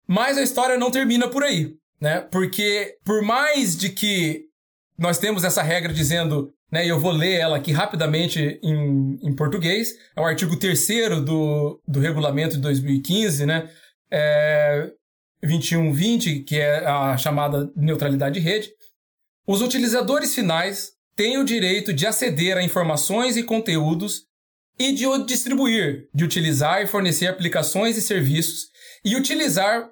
[0.07, 2.21] Mas a história não termina por aí, né?
[2.21, 4.43] Porque por mais de que
[4.99, 9.35] nós temos essa regra dizendo, né, e eu vou ler ela aqui rapidamente em, em
[9.35, 10.87] português, é o artigo 3
[11.25, 13.67] do, do regulamento de 2015, né?
[14.11, 14.91] É,
[15.41, 18.69] 2120, que é a chamada neutralidade de rede.
[19.47, 24.28] Os utilizadores finais têm o direito de aceder a informações e conteúdos
[24.79, 28.69] e de distribuir, de utilizar e fornecer aplicações e serviços
[29.03, 29.89] e utilizar,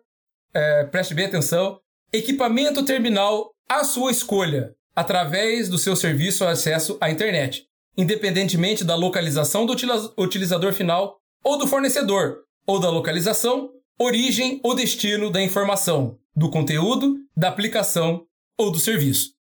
[0.54, 1.80] é, preste bem atenção,
[2.14, 7.66] equipamento terminal à sua escolha, através do seu serviço ou acesso à internet,
[7.98, 9.76] independentemente da localização do
[10.18, 13.70] utilizador final ou do fornecedor, ou da localização,
[14.00, 18.26] origem ou destino da informação, do conteúdo, da aplicação
[18.58, 19.37] ou do serviço.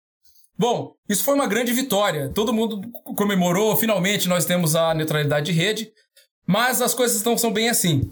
[0.57, 2.31] Bom, isso foi uma grande vitória.
[2.33, 2.81] Todo mundo
[3.15, 5.91] comemorou, finalmente nós temos a neutralidade de rede,
[6.47, 8.11] mas as coisas não são bem assim.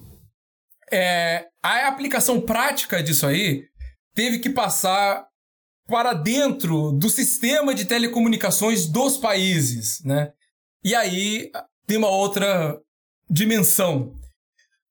[0.92, 3.64] É, a aplicação prática disso aí
[4.14, 5.26] teve que passar
[5.88, 10.32] para dentro do sistema de telecomunicações dos países, né?
[10.84, 11.50] E aí
[11.88, 12.78] tem uma outra
[13.30, 14.14] dimensão.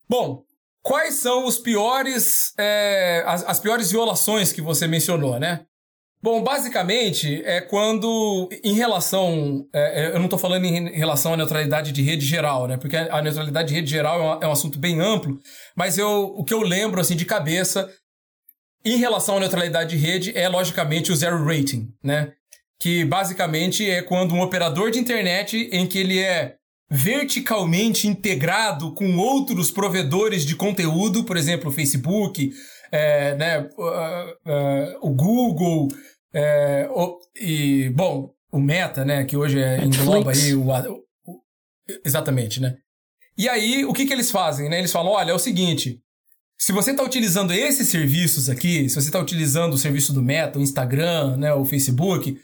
[0.08, 0.42] Bom,
[0.82, 5.66] quais são os piores, é, as, as piores violações que você mencionou, né?
[6.22, 9.66] Bom, basicamente é quando, em relação.
[9.72, 12.76] É, é eu não estou falando em relação à neutralidade de rede geral, né?
[12.76, 15.40] Porque a neutralidade de rede geral é um, é um assunto bem amplo,
[15.74, 17.90] mas eu, o que eu lembro, assim, de cabeça,
[18.84, 22.32] em relação à neutralidade de rede, é logicamente o zero rating, né?
[22.80, 26.54] Que basicamente é quando um operador de internet em que ele é
[26.88, 32.52] verticalmente integrado com outros provedores de conteúdo, por exemplo, o Facebook,
[32.92, 35.88] é, né, uh, uh, o Google,
[36.32, 41.40] é, o, e, bom, o Meta, né, que hoje é, engloba aí o, o,
[42.04, 42.76] Exatamente, né?
[43.36, 44.78] E aí, o que, que eles fazem, né?
[44.78, 46.00] Eles falam, olha, é o seguinte,
[46.58, 50.58] se você está utilizando esses serviços aqui, se você está utilizando o serviço do Meta,
[50.58, 52.40] o Instagram, né, o Facebook,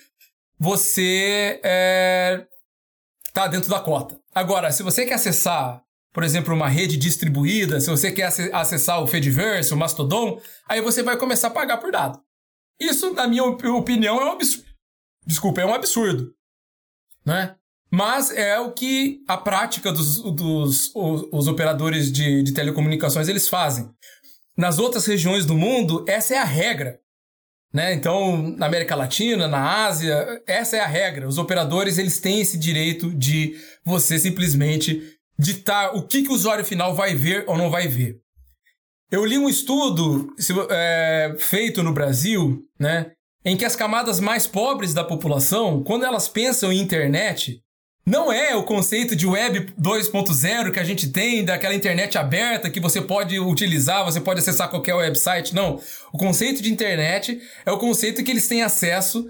[0.59, 2.45] você é,
[3.33, 4.19] tá dentro da cota.
[4.35, 9.07] Agora, se você quer acessar, por exemplo, uma rede distribuída, se você quer acessar o
[9.07, 12.21] Fediverse, o Mastodon, aí você vai começar a pagar por dado.
[12.81, 14.69] Isso, na minha opinião, é um absurdo.
[15.27, 16.33] Desculpa, é um absurdo.
[17.25, 17.55] Né?
[17.91, 23.49] Mas é o que a prática dos, dos os, os operadores de, de telecomunicações eles
[23.49, 23.91] fazem.
[24.57, 27.01] Nas outras regiões do mundo, essa é a regra.
[27.73, 27.93] Né?
[27.93, 31.29] Então, na América Latina, na Ásia, essa é a regra.
[31.29, 36.65] Os operadores eles têm esse direito de você simplesmente ditar o que, que o usuário
[36.65, 38.21] final vai ver ou não vai ver.
[39.11, 40.35] Eu li um estudo
[40.71, 46.29] é, feito no Brasil, né, em que as camadas mais pobres da população, quando elas
[46.29, 47.63] pensam em internet,
[48.05, 52.81] não é o conceito de web 2.0 que a gente tem, daquela internet aberta que
[52.81, 55.81] você pode utilizar, você pode acessar qualquer website, não.
[56.13, 59.27] O conceito de internet é o conceito que eles têm acesso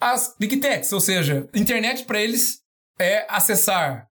[0.00, 2.60] às big techs, ou seja, internet para eles
[2.98, 4.06] é acessar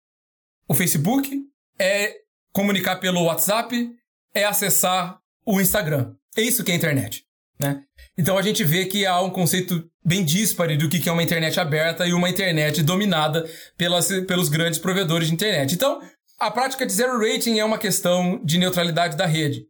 [0.69, 1.31] o Facebook,
[1.79, 2.15] é
[2.53, 3.98] comunicar pelo WhatsApp,
[4.35, 6.15] é acessar o Instagram.
[6.37, 7.25] É isso que é internet,
[7.61, 7.83] né?
[8.17, 11.61] Então a gente vê que há um conceito bem dispare do que é uma internet
[11.61, 15.75] aberta e uma internet dominada pelas, pelos grandes provedores de internet.
[15.75, 16.01] Então,
[16.39, 19.67] a prática de zero rating é uma questão de neutralidade da rede.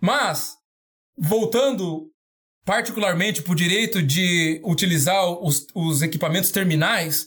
[0.00, 0.54] Mas,
[1.16, 2.10] voltando
[2.64, 7.26] particularmente para o direito de utilizar os, os, equipamentos terminais,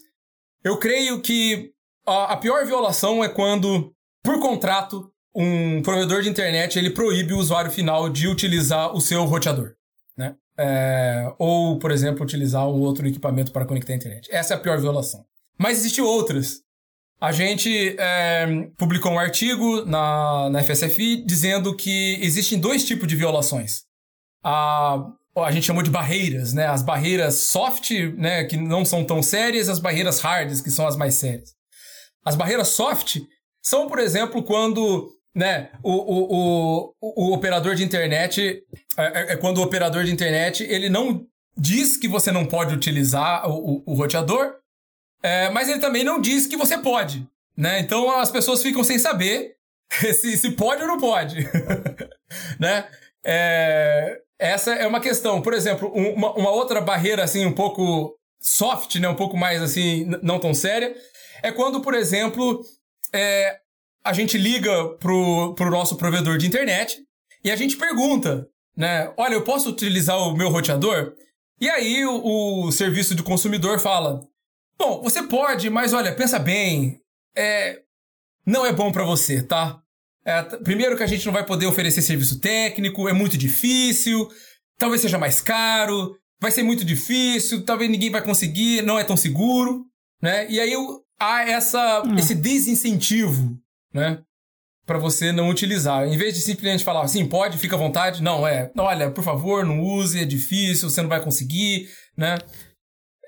[0.64, 1.72] eu creio que
[2.06, 3.92] a, a pior violação é quando,
[4.24, 9.24] por contrato, um provedor de internet ele proíbe o usuário final de utilizar o seu
[9.26, 9.74] roteador,
[10.18, 10.36] né?
[10.58, 14.28] É, ou, por exemplo, utilizar um outro equipamento para conectar a internet.
[14.32, 15.26] Essa é a pior violação.
[15.58, 16.62] Mas existem outras.
[17.20, 18.48] A gente é,
[18.78, 23.84] publicou um artigo na, na FSFI dizendo que existem dois tipos de violações.
[24.44, 25.06] A,
[25.38, 26.66] a gente chamou de barreiras, né?
[26.66, 30.98] As barreiras soft, né, que não são tão sérias, as barreiras hard, que são as
[30.98, 31.54] mais sérias.
[32.26, 33.20] As barreiras soft
[33.62, 35.70] são, por exemplo, quando né?
[35.84, 38.64] O, o, o, o operador de internet
[38.98, 41.26] é, é, é, quando o operador de internet ele não
[41.58, 44.56] diz que você não pode utilizar o, o, o roteador,
[45.24, 47.80] é, mas ele também não diz que você pode, né?
[47.80, 49.56] Então as pessoas ficam sem saber
[50.14, 51.38] se, se pode ou não pode,
[52.60, 52.88] né?
[53.24, 55.42] É, essa é uma questão.
[55.42, 59.08] Por exemplo, uma, uma outra barreira assim um pouco soft, né?
[59.08, 60.96] Um pouco mais assim não tão séria
[61.44, 62.62] é quando, por exemplo,
[63.14, 63.60] é,
[64.04, 67.02] a gente liga pro, pro nosso provedor de internet
[67.44, 69.12] e a gente pergunta, né?
[69.18, 71.14] Olha, eu posso utilizar o meu roteador?
[71.60, 74.22] E aí o, o serviço do consumidor fala:
[74.78, 77.00] Bom, você pode, mas olha, pensa bem.
[77.36, 77.80] É,
[78.46, 79.80] não é bom para você, tá?
[80.26, 84.28] É, primeiro que a gente não vai poder oferecer serviço técnico, é muito difícil,
[84.78, 89.16] talvez seja mais caro, vai ser muito difícil, talvez ninguém vai conseguir, não é tão
[89.16, 89.86] seguro,
[90.22, 90.50] né?
[90.50, 90.74] E aí
[91.20, 92.16] há essa, hum.
[92.18, 93.58] esse desincentivo,
[93.94, 94.20] né?
[94.86, 96.08] Para você não utilizar.
[96.08, 99.66] Em vez de simplesmente falar assim, pode, fica à vontade, não, é, olha, por favor,
[99.66, 102.38] não use, é difícil, você não vai conseguir, né?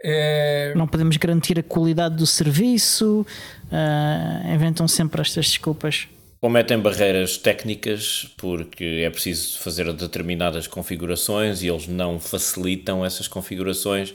[0.03, 0.73] É...
[0.75, 3.25] Não podemos garantir a qualidade do serviço,
[3.71, 6.09] uh, inventam sempre estas desculpas.
[6.41, 13.29] Ou metem barreiras técnicas porque é preciso fazer determinadas configurações e eles não facilitam essas
[13.29, 14.13] configurações.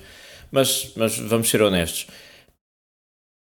[0.51, 2.07] Mas, mas vamos ser honestos.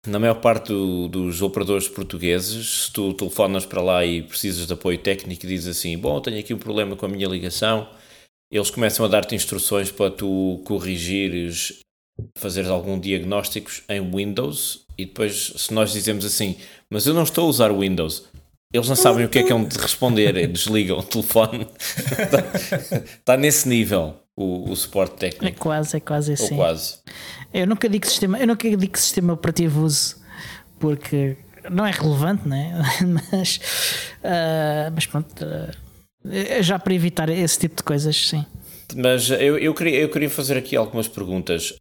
[0.05, 4.73] Na maior parte do, dos operadores portugueses, se tu telefonas para lá e precisas de
[4.73, 7.87] apoio técnico e dizes assim: Bom, tenho aqui um problema com a minha ligação,
[8.51, 11.79] eles começam a dar-te instruções para tu corrigires,
[12.37, 16.57] fazeres algum diagnósticos em Windows e depois, se nós dizemos assim:
[16.89, 18.25] Mas eu não estou a usar Windows,
[18.73, 21.65] eles não sabem o que é que é um de responder, desligam o telefone.
[21.79, 25.45] está, está nesse nível o, o suporte técnico.
[25.45, 26.53] É quase, é quase assim.
[26.53, 26.99] Ou quase.
[27.53, 30.21] Eu nunca digo que sistema, eu nunca digo sistema operativo uso
[30.79, 31.37] porque
[31.69, 32.73] não é relevante, né?
[33.31, 33.57] mas,
[34.19, 38.45] uh, mas pronto, uh, já para evitar esse tipo de coisas, sim.
[38.95, 41.73] Mas eu, eu, queria, eu queria fazer aqui algumas perguntas.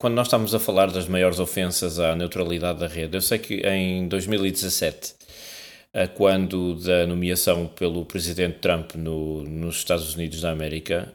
[0.00, 3.56] Quando nós estamos a falar das maiores ofensas à neutralidade da rede, eu sei que
[3.66, 5.20] em 2017
[6.14, 11.12] quando da nomeação pelo presidente Trump no, nos Estados Unidos da América,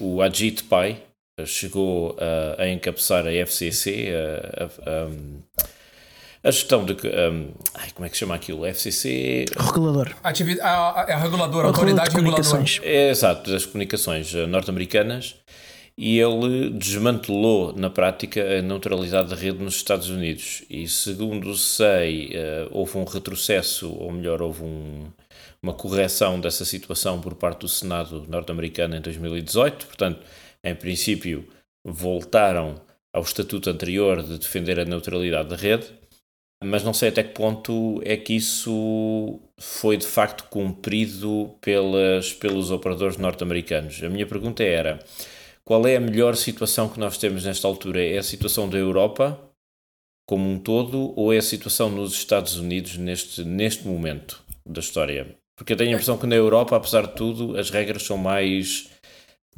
[0.00, 1.02] o Ajit Pai
[1.44, 4.08] chegou a, a encabeçar a FCC,
[4.56, 6.92] a, a, a gestão de.
[6.92, 8.64] Um, ai, como é que se chama aquilo?
[8.64, 9.46] FCC.
[9.58, 10.14] Regulador.
[10.22, 12.64] Ativi a, a, a reguladora, a autoridade reguladora.
[12.82, 15.36] É, exato, das comunicações norte-americanas
[15.98, 20.62] e ele desmantelou na prática a neutralidade da rede nos Estados Unidos.
[20.68, 25.06] E segundo sei, eh, houve um retrocesso, ou melhor, houve um,
[25.66, 29.86] uma correção dessa situação por parte do Senado norte-americano em 2018.
[29.86, 30.24] Portanto,
[30.62, 31.48] em princípio,
[31.84, 32.80] voltaram
[33.12, 35.86] ao estatuto anterior de defender a neutralidade da rede.
[36.64, 42.70] Mas não sei até que ponto é que isso foi de facto cumprido pelas, pelos
[42.70, 44.02] operadores norte-americanos.
[44.02, 45.00] A minha pergunta era
[45.64, 48.02] qual é a melhor situação que nós temos nesta altura?
[48.04, 49.38] É a situação da Europa
[50.28, 55.36] como um todo ou é a situação nos Estados Unidos neste, neste momento da história?
[55.56, 58.90] Porque eu tenho a impressão que na Europa, apesar de tudo, as regras são mais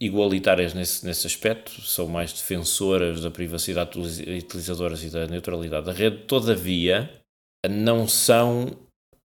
[0.00, 5.92] igualitárias nesse, nesse aspecto, são mais defensoras da privacidade dos utilizadores e da neutralidade da
[5.92, 7.10] rede, todavia
[7.68, 8.78] não são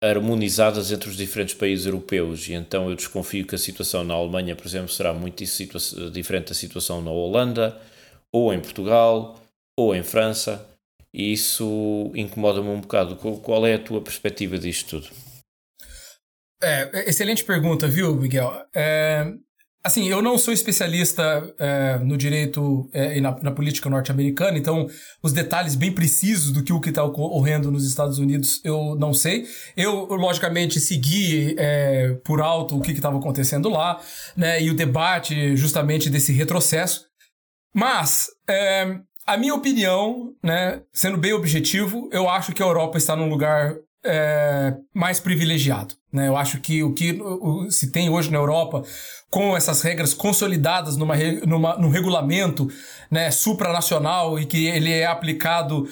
[0.03, 4.55] harmonizadas entre os diferentes países europeus e então eu desconfio que a situação na Alemanha,
[4.55, 5.43] por exemplo, será muito
[6.11, 7.79] diferente da situação na Holanda,
[8.33, 9.39] ou em Portugal,
[9.77, 10.67] ou em França,
[11.13, 13.15] e isso incomoda-me um bocado.
[13.15, 15.32] Qual é a tua perspectiva disto tudo?
[16.63, 18.51] É, excelente pergunta, viu, Miguel?
[18.73, 19.33] É,
[19.85, 24.87] Assim, eu não sou especialista é, no direito é, e na, na política norte-americana, então
[25.21, 29.13] os detalhes bem precisos do que o que está ocorrendo nos Estados Unidos eu não
[29.13, 29.45] sei.
[29.75, 33.99] Eu, logicamente, segui é, por alto o que estava acontecendo lá,
[34.37, 37.05] né, e o debate justamente desse retrocesso.
[37.75, 43.17] Mas, é, a minha opinião, né, sendo bem objetivo, eu acho que a Europa está
[43.17, 45.95] num lugar é, mais privilegiado.
[46.11, 46.27] Né?
[46.27, 47.19] Eu acho que o que
[47.69, 48.83] se tem hoje na Europa,
[49.29, 52.67] com essas regras consolidadas numa, numa, num regulamento
[53.09, 55.87] né, supranacional e que ele é aplicado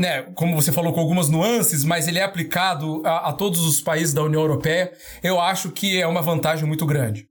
[0.00, 3.82] né, como você falou, com algumas nuances, mas ele é aplicado a, a, todos os
[3.82, 4.90] países da União Europeia,
[5.22, 7.28] eu acho que é uma vantagem muito grande.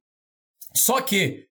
[0.76, 1.47] Só que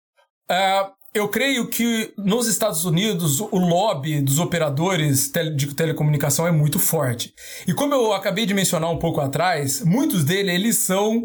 [0.47, 6.79] uh, eu creio que nos Estados Unidos o lobby dos operadores de telecomunicação é muito
[6.79, 7.33] forte.
[7.67, 11.23] E como eu acabei de mencionar um pouco atrás, muitos deles eles são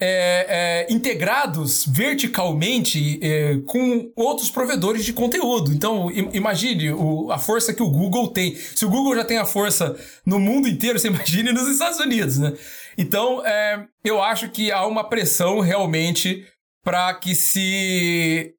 [0.00, 5.72] é, é, integrados verticalmente é, com outros provedores de conteúdo.
[5.72, 8.54] Então, imagine o, a força que o Google tem.
[8.56, 9.96] Se o Google já tem a força
[10.26, 12.52] no mundo inteiro, você imagine nos Estados Unidos, né?
[12.98, 16.44] Então, é, eu acho que há uma pressão realmente
[16.82, 18.54] para que se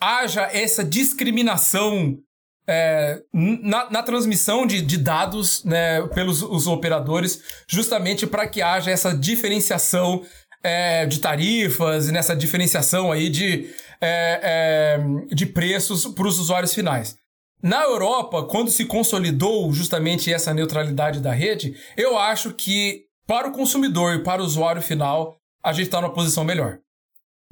[0.00, 2.18] haja essa discriminação
[2.66, 8.90] é, na, na, transmissão de, de dados né, pelos os operadores, justamente para que haja
[8.90, 10.22] essa diferenciação
[10.62, 13.70] é, de tarifas e nessa diferenciação aí de,
[14.00, 17.16] é, é de preços para os usuários finais.
[17.62, 23.52] Na Europa, quando se consolidou justamente essa neutralidade da rede, eu acho que para o
[23.52, 26.78] consumidor e para o usuário final, a gente está numa posição melhor.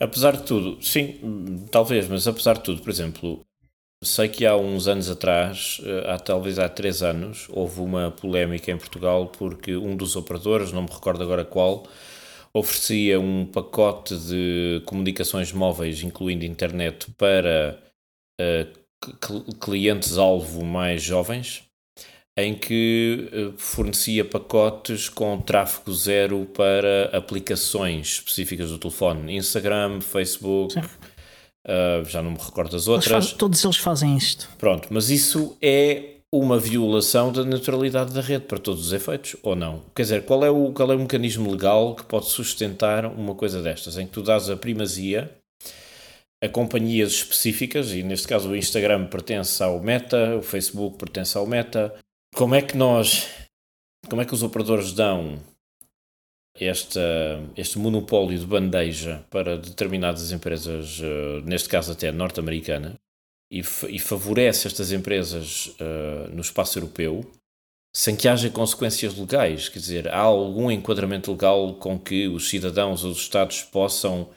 [0.01, 3.45] Apesar de tudo, sim, talvez, mas apesar de tudo, por exemplo,
[4.03, 8.71] Sei que há uns anos atrás, eh, há talvez há três anos, houve uma polémica
[8.71, 11.85] em Portugal porque um dos operadores, não me recordo agora qual,
[12.55, 17.83] oferecia um pacote de comunicações móveis, incluindo internet, para
[18.41, 21.65] uh, clientes-alvo mais jovens,
[22.39, 30.79] em que uh, fornecia pacotes com tráfego zero para aplicações específicas do telefone, Instagram, Facebook.
[30.79, 33.11] Uh, já não me recordo das outras.
[33.11, 34.49] Eles fazem, todos eles fazem isto.
[34.57, 39.57] Pronto, mas isso é uma violação da neutralidade da rede para todos os efeitos, ou
[39.57, 39.83] não?
[39.93, 43.61] Quer dizer, qual é o, qual é o mecanismo legal que pode sustentar uma coisa
[43.61, 45.29] destas, em que tu dás a primazia
[46.41, 51.45] a companhias específicas, e neste caso o Instagram pertence ao Meta, o Facebook pertence ao
[51.45, 51.93] Meta.
[52.35, 53.29] Como é que nós,
[54.09, 55.39] como é que os operadores dão
[56.55, 57.01] esta,
[57.57, 62.95] este monopólio de bandeja para determinadas empresas, eh, neste caso até norte-americanas,
[63.51, 67.25] e, e favorece estas empresas uh, no espaço europeu
[67.95, 69.69] sem que haja consequências legais.
[69.69, 74.29] Quer dizer, há algum enquadramento legal com que os cidadãos ou os Estados possam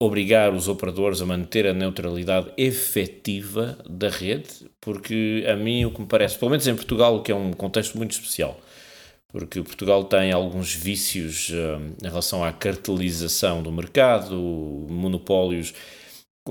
[0.00, 4.48] obrigar os operadores a manter a neutralidade efetiva da rede?
[4.80, 7.96] Porque a mim o que me parece, pelo menos em Portugal, que é um contexto
[7.98, 8.58] muito especial,
[9.28, 14.34] porque Portugal tem alguns vícios uh, em relação à cartelização do mercado,
[14.88, 15.74] monopólios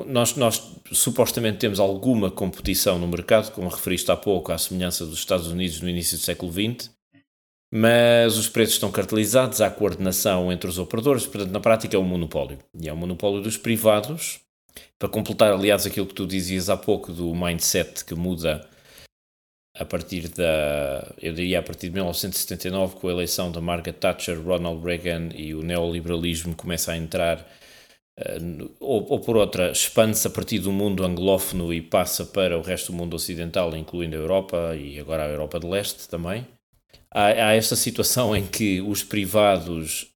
[0.06, 5.20] nós, nós supostamente temos alguma competição no mercado, como referiste há pouco, à semelhança dos
[5.20, 6.92] Estados Unidos no início do século XX,
[7.72, 12.04] mas os preços estão cartelizados, há coordenação entre os operadores, portanto, na prática é um
[12.04, 12.58] monopólio.
[12.80, 14.40] E é um monopólio dos privados,
[14.98, 18.68] para completar, aliás, aquilo que tu dizias há pouco do mindset que muda
[19.76, 24.42] a partir da, eu diria a partir de 1979, com a eleição da Margaret Thatcher,
[24.42, 27.48] Ronald Reagan e o neoliberalismo começa a entrar
[28.18, 28.38] eh,
[28.80, 32.92] ou, ou, por outra, expande-se a partir do mundo anglófono e passa para o resto
[32.92, 36.46] do mundo ocidental, incluindo a Europa e agora a Europa de Leste também.
[37.14, 40.08] Há, há esta situação em que os privados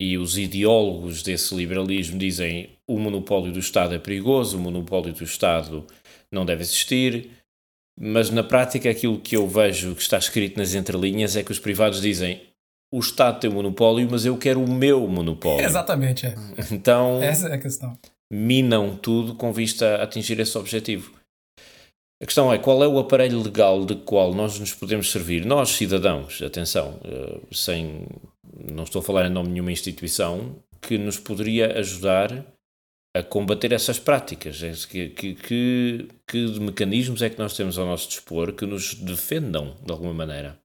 [0.00, 5.24] e os ideólogos desse liberalismo dizem o monopólio do Estado é perigoso, o monopólio do
[5.24, 5.86] Estado
[6.32, 7.30] não deve existir,
[8.00, 11.58] mas na prática aquilo que eu vejo que está escrito nas entrelinhas é que os
[11.58, 12.40] privados dizem
[12.92, 15.64] o Estado tem o monopólio, mas eu quero o meu monopólio.
[15.64, 16.34] Exatamente, é.
[16.70, 17.98] Então, essa é a questão.
[18.30, 21.12] Minam tudo com vista a atingir esse objetivo.
[22.22, 25.70] A questão é qual é o aparelho legal de qual nós nos podemos servir, nós
[25.70, 28.06] cidadãos, atenção, eh, sem,
[28.72, 32.46] não estou a falar em nome de nenhuma instituição, que nos poderia ajudar
[33.12, 34.62] a combater essas práticas.
[34.62, 38.94] É que, que, que, que mecanismos é que nós temos ao nosso dispor que nos
[38.94, 40.56] defendam de alguma maneira?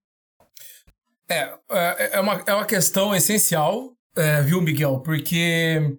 [1.28, 5.00] É, é, é, uma, é uma questão essencial, é, viu, Miguel?
[5.00, 5.98] Porque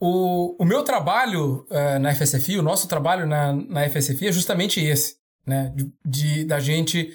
[0.00, 4.80] o, o meu trabalho é, na FSFI, o nosso trabalho na, na FSFI é justamente
[4.80, 5.70] esse, né?
[5.76, 7.12] De, de da gente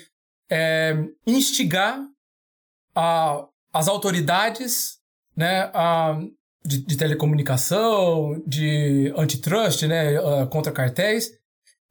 [0.50, 2.00] é, instigar
[2.94, 5.00] a, as autoridades
[5.36, 6.20] né, a,
[6.64, 10.14] de, de telecomunicação, de antitrust, né,
[10.52, 11.32] contra cartéis,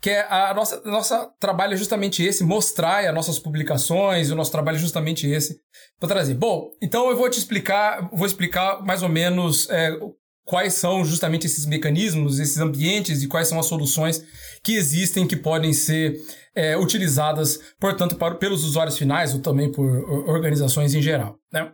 [0.00, 4.52] que é a nossa nossa trabalho é justamente esse, mostrar as nossas publicações, o nosso
[4.52, 5.60] trabalho é justamente esse
[5.98, 6.34] para trazer.
[6.34, 9.98] Bom, então eu vou te explicar, vou explicar mais ou menos é,
[10.44, 14.24] quais são justamente esses mecanismos, esses ambientes e quais são as soluções
[14.62, 16.16] que existem que podem ser
[16.54, 19.84] é, utilizadas, portanto, para, pelos usuários finais ou também por
[20.28, 21.38] organizações em geral.
[21.52, 21.72] Né?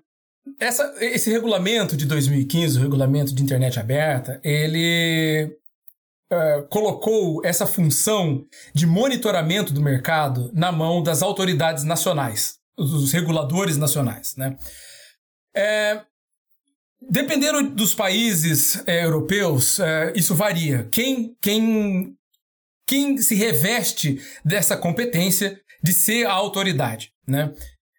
[0.58, 5.56] Essa, esse regulamento de 2015, o regulamento de internet aberta, ele
[6.32, 8.44] uh, colocou essa função
[8.74, 14.34] de monitoramento do mercado na mão das autoridades nacionais, dos reguladores nacionais.
[14.36, 14.56] Né?
[15.54, 16.00] É,
[17.00, 20.88] dependendo dos países é, europeus, é, isso varia.
[20.90, 22.14] Quem, quem,
[22.86, 27.12] quem se reveste dessa competência de ser a autoridade?
[27.26, 27.52] Né?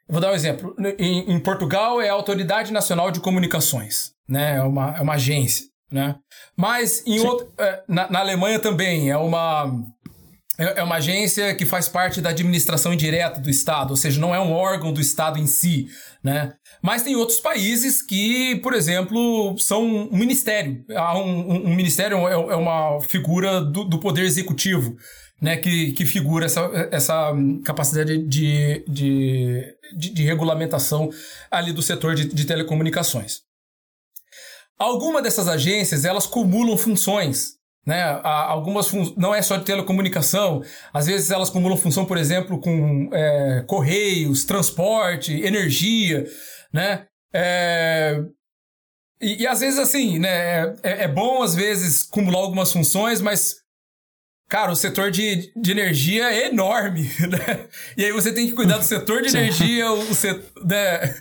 [0.07, 0.75] Vou dar um exemplo.
[0.99, 4.57] Em, em Portugal é a Autoridade Nacional de Comunicações, né?
[4.57, 5.65] é, uma, é uma agência.
[5.91, 6.15] Né?
[6.55, 9.69] Mas em outro, é, na, na, Alemanha também é uma
[10.57, 14.33] é, é uma agência que faz parte da administração indireta do Estado, ou seja, não
[14.33, 15.87] é um órgão do Estado em si,
[16.23, 16.53] né?
[16.81, 20.83] Mas tem outros países que, por exemplo, são um ministério.
[20.89, 24.97] Um, um, ministério é, é, uma figura do, do poder executivo,
[25.39, 25.57] né?
[25.57, 26.61] Que, que figura essa,
[26.91, 31.09] essa capacidade de, de, de, de regulamentação
[31.51, 33.41] ali do setor de, de telecomunicações.
[34.79, 38.19] Alguma dessas agências, elas cumulam funções, né?
[38.23, 43.07] Algumas fun não é só de telecomunicação, às vezes elas cumulam função, por exemplo, com
[43.13, 46.25] é, correios, transporte, energia,
[46.73, 47.05] né?
[47.33, 48.21] É,
[49.21, 50.75] e, e, às vezes assim, né?
[50.83, 53.61] É, é, bom às vezes cumular algumas funções, mas
[54.49, 57.67] cara, o setor de, de energia é enorme, né?
[57.95, 61.15] E aí você tem que cuidar do setor de energia, o, setor, né?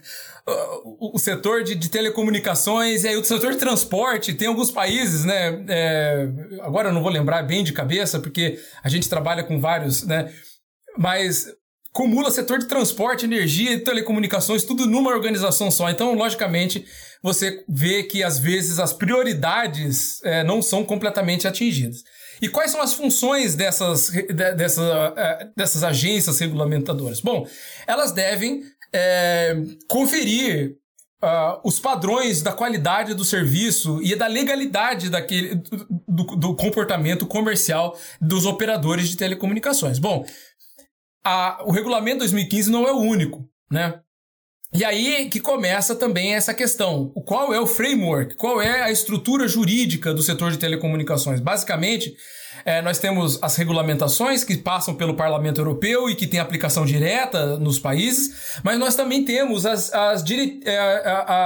[0.84, 4.34] o, o setor de, de, telecomunicações e aí o setor de transporte.
[4.34, 5.64] Tem alguns países, né?
[5.68, 6.28] É,
[6.62, 10.32] agora eu não vou lembrar bem de cabeça, porque a gente trabalha com vários, né?
[10.98, 11.46] Mas
[11.93, 15.91] cumula setor de transporte, energia e telecomunicações, tudo numa organização só.
[15.91, 16.84] Então, logicamente,
[17.22, 22.03] você vê que às vezes as prioridades é, não são completamente atingidas.
[22.41, 24.11] E quais são as funções dessas,
[24.57, 27.20] dessa, é, dessas agências regulamentadoras?
[27.20, 27.47] Bom,
[27.86, 28.62] elas devem
[28.93, 30.76] é, conferir
[31.22, 35.62] uh, os padrões da qualidade do serviço e da legalidade daquele,
[36.09, 39.99] do, do comportamento comercial dos operadores de telecomunicações.
[39.99, 40.24] Bom,
[41.25, 44.01] a, o regulamento 2015 não é o único, né?
[44.73, 47.09] E aí que começa também essa questão.
[47.27, 48.37] Qual é o framework?
[48.37, 51.41] Qual é a estrutura jurídica do setor de telecomunicações?
[51.41, 52.14] Basicamente,
[52.64, 57.59] é, nós temos as regulamentações que passam pelo Parlamento Europeu e que têm aplicação direta
[57.59, 61.03] nos países, mas nós também temos as, as, dire, é,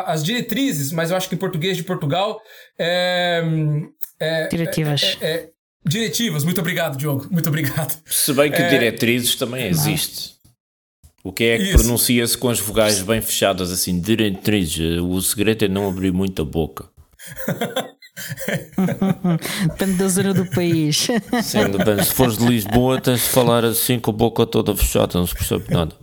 [0.06, 2.38] as diretrizes, mas eu acho que em português de Portugal.
[2.78, 3.42] É,
[4.20, 5.16] é Diretivas.
[5.84, 7.28] É, é, diretivas, muito obrigado, Diogo.
[7.30, 8.00] Muito obrigado.
[8.06, 10.34] Se bem que diretrizes também existe.
[11.22, 14.76] O que é que pronuncia-se com as vogais bem fechadas, assim, diretriz?
[15.02, 16.84] O segredo é não abrir muito a boca.
[19.66, 21.08] Depende da zona do país.
[21.42, 22.04] Sim, depende.
[22.04, 25.34] Se fores de Lisboa, tens de falar assim com a boca toda fechada, não se
[25.34, 25.96] percebe nada.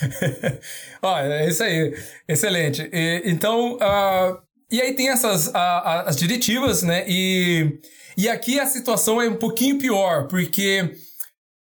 [1.02, 1.96] Olha, é isso aí.
[2.28, 2.88] Excelente.
[2.92, 4.38] E, então, uh,
[4.70, 7.04] e aí tem essas uh, as diretivas, né?
[7.08, 7.80] E,
[8.16, 10.96] e aqui a situação é um pouquinho pior, porque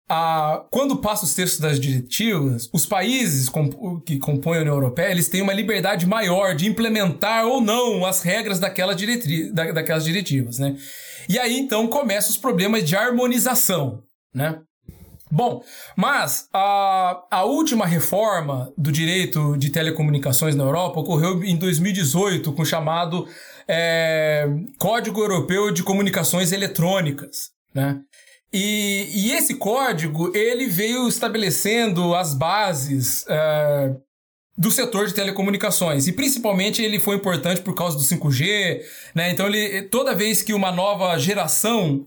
[0.08, 5.10] a, quando passa os textos das diretivas, os países com, que compõem a União Europeia,
[5.10, 10.04] eles têm uma liberdade maior de implementar ou não as regras daquela diretri, da, daquelas
[10.04, 10.76] diretivas, né?
[11.28, 14.02] E aí, então, começam os problemas de harmonização,
[14.34, 14.60] né?
[15.30, 15.64] Bom,
[15.96, 22.62] mas a, a última reforma do direito de telecomunicações na Europa ocorreu em 2018 com
[22.62, 23.26] o chamado
[23.68, 24.46] é,
[24.78, 28.00] Código Europeu de Comunicações Eletrônicas, né?
[28.52, 34.00] E, e esse código ele veio estabelecendo as bases uh,
[34.56, 36.06] do setor de telecomunicações.
[36.06, 38.80] E principalmente ele foi importante por causa do 5G,
[39.12, 39.30] né?
[39.30, 42.04] Então ele toda vez que uma nova geração,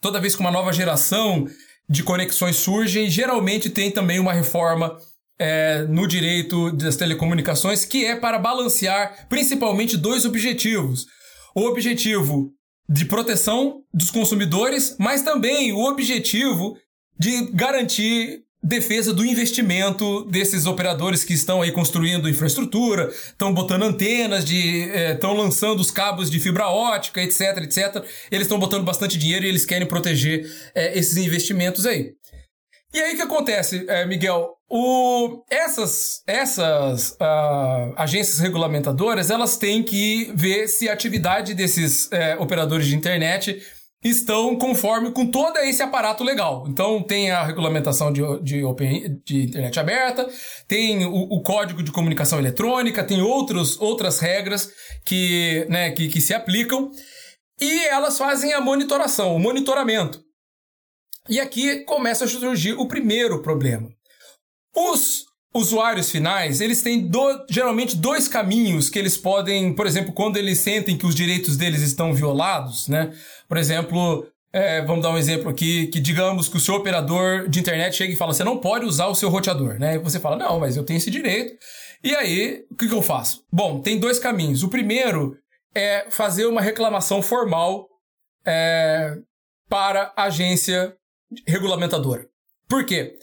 [0.00, 1.44] toda vez que uma nova geração
[1.88, 4.96] de conexões surge, geralmente tem também uma reforma
[5.38, 11.06] é, no direito das telecomunicações que é para balancear principalmente dois objetivos.
[11.54, 12.52] O objetivo
[12.88, 16.76] de proteção dos consumidores, mas também o objetivo
[17.18, 24.48] de garantir defesa do investimento desses operadores que estão aí construindo infraestrutura, estão botando antenas,
[24.48, 28.02] estão é, lançando os cabos de fibra ótica, etc, etc.
[28.30, 32.14] Eles estão botando bastante dinheiro e eles querem proteger é, esses investimentos aí.
[32.94, 34.52] E aí o que acontece, é, Miguel?
[34.70, 42.36] O, essas essas uh, agências regulamentadoras elas têm que ver se a atividade desses é,
[42.36, 43.60] operadores de internet
[44.02, 46.66] estão conforme com todo esse aparato legal.
[46.68, 50.28] Então tem a regulamentação de, de, open, de internet aberta,
[50.68, 54.70] tem o, o, código de comunicação eletrônica, tem outros, outras regras
[55.04, 56.92] que, né, que, que se aplicam
[57.60, 60.23] e elas fazem a monitoração, o monitoramento.
[61.28, 63.88] E aqui começa a surgir o primeiro problema.
[64.76, 70.36] Os usuários finais, eles têm do, geralmente dois caminhos que eles podem, por exemplo, quando
[70.36, 73.14] eles sentem que os direitos deles estão violados, né?
[73.48, 77.60] Por exemplo, é, vamos dar um exemplo aqui, que digamos que o seu operador de
[77.60, 79.94] internet chega e fala, você não pode usar o seu roteador, né?
[79.94, 81.56] E você fala, não, mas eu tenho esse direito.
[82.02, 83.44] E aí, o que, que eu faço?
[83.50, 84.62] Bom, tem dois caminhos.
[84.62, 85.38] O primeiro
[85.74, 87.88] é fazer uma reclamação formal
[88.44, 89.16] é,
[89.68, 90.94] para a agência
[91.46, 92.26] regulamentadora.
[92.68, 93.16] Por quê?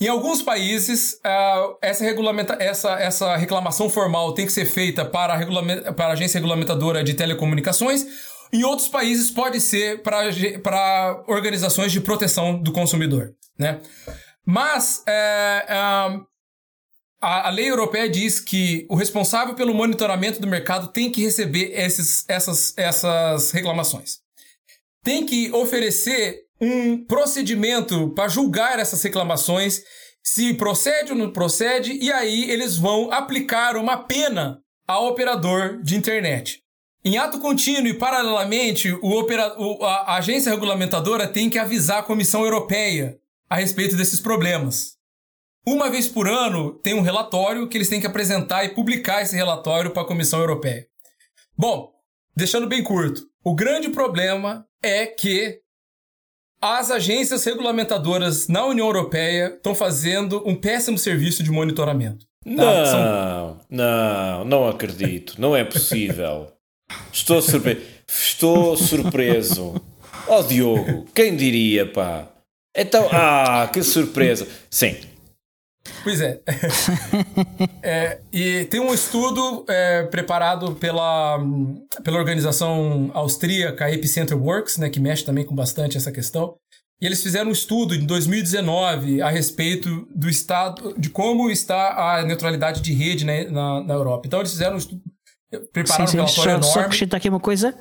[0.00, 5.34] Em alguns países, uh, essa, regulamenta essa, essa reclamação formal tem que ser feita para
[5.34, 8.06] a, para a agência regulamentadora de telecomunicações.
[8.50, 10.32] Em outros países, pode ser para,
[10.62, 13.34] para organizações de proteção do consumidor.
[13.58, 13.78] Né?
[14.46, 16.26] Mas é, uh,
[17.20, 21.72] a, a lei europeia diz que o responsável pelo monitoramento do mercado tem que receber
[21.74, 24.20] esses, essas, essas reclamações.
[25.04, 29.80] Tem que oferecer um procedimento para julgar essas reclamações,
[30.22, 35.96] se procede ou não procede, e aí eles vão aplicar uma pena ao operador de
[35.96, 36.62] internet.
[37.02, 39.56] Em ato contínuo e paralelamente, opera...
[39.82, 43.16] a agência regulamentadora tem que avisar a Comissão Europeia
[43.48, 44.98] a respeito desses problemas.
[45.66, 49.34] Uma vez por ano, tem um relatório que eles têm que apresentar e publicar esse
[49.34, 50.86] relatório para a Comissão Europeia.
[51.56, 51.90] Bom,
[52.36, 55.60] deixando bem curto, o grande problema é que
[56.60, 62.26] as agências regulamentadoras na União Europeia estão fazendo um péssimo serviço de monitoramento.
[62.44, 62.50] Tá?
[62.50, 63.60] Não, São...
[63.70, 65.40] não, não acredito.
[65.40, 66.52] Não é possível.
[67.12, 67.82] Estou, surpre...
[68.06, 69.80] Estou surpreso.
[70.26, 72.28] Oh, Diogo, quem diria, pá?
[72.76, 74.46] Então, ah, que surpresa.
[74.70, 74.96] Sim.
[76.02, 76.40] Pois é.
[77.82, 81.38] é e tem um estudo é, preparado pela,
[82.02, 86.54] pela organização austríaca Epicenter Works, né, que mexe também com bastante essa questão.
[87.00, 92.22] E eles fizeram um estudo em 2019 a respeito do estado, de como está a
[92.22, 94.26] neutralidade de rede né, na, na Europa.
[94.26, 95.00] Então eles fizeram um estudo,
[95.72, 96.72] prepararam sim, sim, um relatório só, enorme.
[96.72, 97.74] Só acrescentar aqui uma coisa.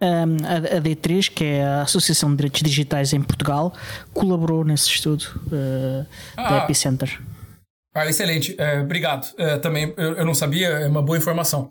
[0.00, 3.72] A, a, D3, que é a Associação de Direitos Digitais em Portugal,
[4.12, 7.20] colaborou nesse estudo uh, ah, da Epicenter.
[7.94, 9.32] Ah, excelente, é, obrigado.
[9.38, 11.70] É, também eu, eu, não sabia, é uma boa informação.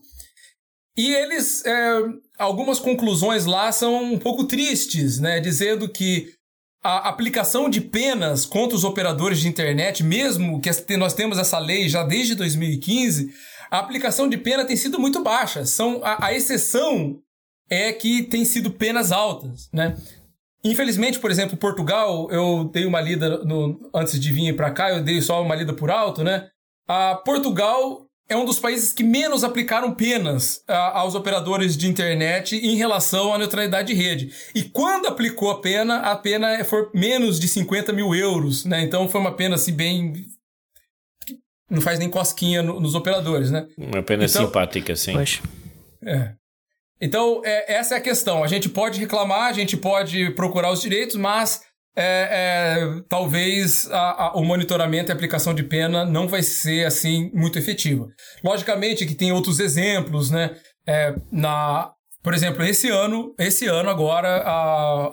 [0.98, 2.00] E eles, é,
[2.40, 5.42] algumas conclusões lá são um pouco tristes, né?
[5.42, 6.32] Dizendo que
[6.84, 11.90] a aplicação de penas contra os operadores de internet, mesmo que nós temos essa lei
[11.90, 13.34] já desde 2015,
[13.72, 15.66] a aplicação de pena tem sido muito baixa.
[15.66, 17.20] São, a, a exceção
[17.74, 19.96] é que tem sido penas altas, né?
[20.64, 25.04] Infelizmente, por exemplo, Portugal, eu dei uma lida no, antes de vir para cá, eu
[25.04, 26.48] dei só uma lida por alto, né?
[26.88, 32.56] A Portugal é um dos países que menos aplicaram penas a, aos operadores de internet
[32.56, 34.32] em relação à neutralidade de rede.
[34.56, 38.82] E quando aplicou a pena, a pena foi menos de 50 mil euros, né?
[38.82, 40.14] Então foi uma pena assim bem.
[41.70, 43.68] Não faz nem cosquinha no, nos operadores, né?
[43.78, 45.14] Uma pena então, simpática, sim.
[45.14, 45.42] Pois.
[46.06, 46.34] É.
[47.04, 48.46] Então, é, essa é a questão.
[48.46, 51.60] A gente pode reclamar, a gente pode procurar os direitos, mas
[51.98, 57.30] é, é, talvez a, a, o monitoramento e aplicação de pena não vai ser assim
[57.34, 58.08] muito efetiva.
[58.42, 60.56] Logicamente que tem outros exemplos, né?
[60.88, 61.92] É, na,
[62.24, 65.10] por exemplo, esse ano, esse ano agora, a,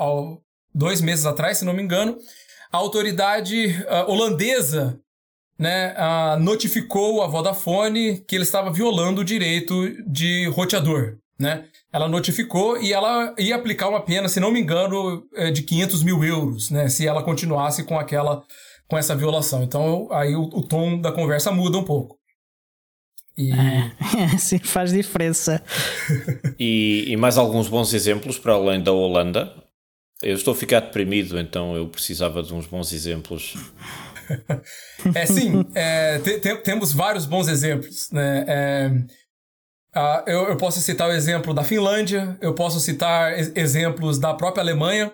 [0.73, 2.17] dois meses atrás, se não me engano,
[2.71, 4.97] a autoridade holandesa
[5.59, 5.93] né,
[6.39, 9.75] notificou a Vodafone que ele estava violando o direito
[10.09, 11.20] de roteador.
[11.41, 11.65] Né?
[11.93, 16.03] ela notificou e ela ia aplicar uma pena, se não me engano, é, de 500
[16.03, 16.89] mil euros, né?
[16.89, 18.45] Se ela continuasse com aquela,
[18.89, 19.65] com essa violação.
[19.65, 22.17] Então, aí o, o tom da conversa muda um pouco.
[23.37, 23.51] E...
[23.53, 25.63] É, sim, faz diferença.
[26.59, 29.53] e, e mais alguns bons exemplos para além da Holanda.
[30.23, 33.55] Eu estou a ficar deprimido, então eu precisava de uns bons exemplos.
[35.15, 38.11] é sim, é, te, te, temos vários bons exemplos.
[38.13, 38.45] Né?
[38.47, 38.91] É,
[39.95, 44.63] Uh, eu, eu, posso citar o exemplo da Finlândia, eu posso citar exemplos da própria
[44.63, 45.13] Alemanha.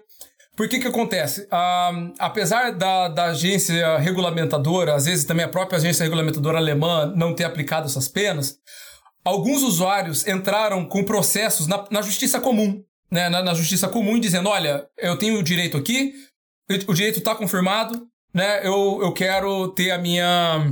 [0.55, 1.43] Por que que acontece?
[1.43, 7.35] Uh, apesar da, da agência regulamentadora, às vezes também a própria agência regulamentadora alemã não
[7.35, 8.59] ter aplicado essas penas,
[9.25, 13.29] alguns usuários entraram com processos na, na justiça comum, né?
[13.29, 16.13] Na, na, justiça comum, dizendo, olha, eu tenho o direito aqui,
[16.87, 18.67] o direito está confirmado, né?
[18.67, 20.71] Eu, eu quero ter a minha...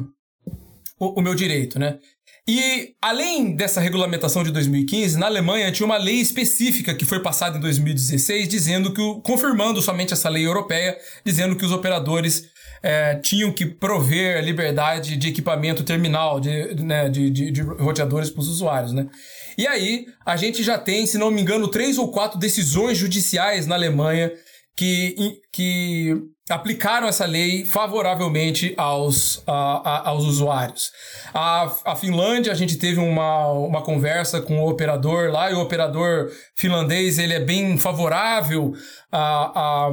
[0.98, 1.98] o, o meu direito, né?
[2.46, 7.56] E além dessa regulamentação de 2015, na Alemanha tinha uma lei específica que foi passada
[7.56, 12.50] em 2016, dizendo que, confirmando somente essa lei europeia, dizendo que os operadores
[12.82, 18.28] é, tinham que prover a liberdade de equipamento terminal, de, né, de, de, de roteadores
[18.28, 19.08] para os usuários, né?
[19.56, 23.66] E aí, a gente já tem, se não me engano, três ou quatro decisões judiciais
[23.66, 24.30] na Alemanha
[24.76, 26.14] que, que
[26.48, 30.92] aplicaram essa lei favoravelmente aos, a, a, aos usuários.
[31.32, 35.60] A, a Finlândia, a gente teve uma, uma conversa com o operador lá, e o
[35.60, 38.74] operador finlandês ele é bem favorável
[39.10, 39.88] à,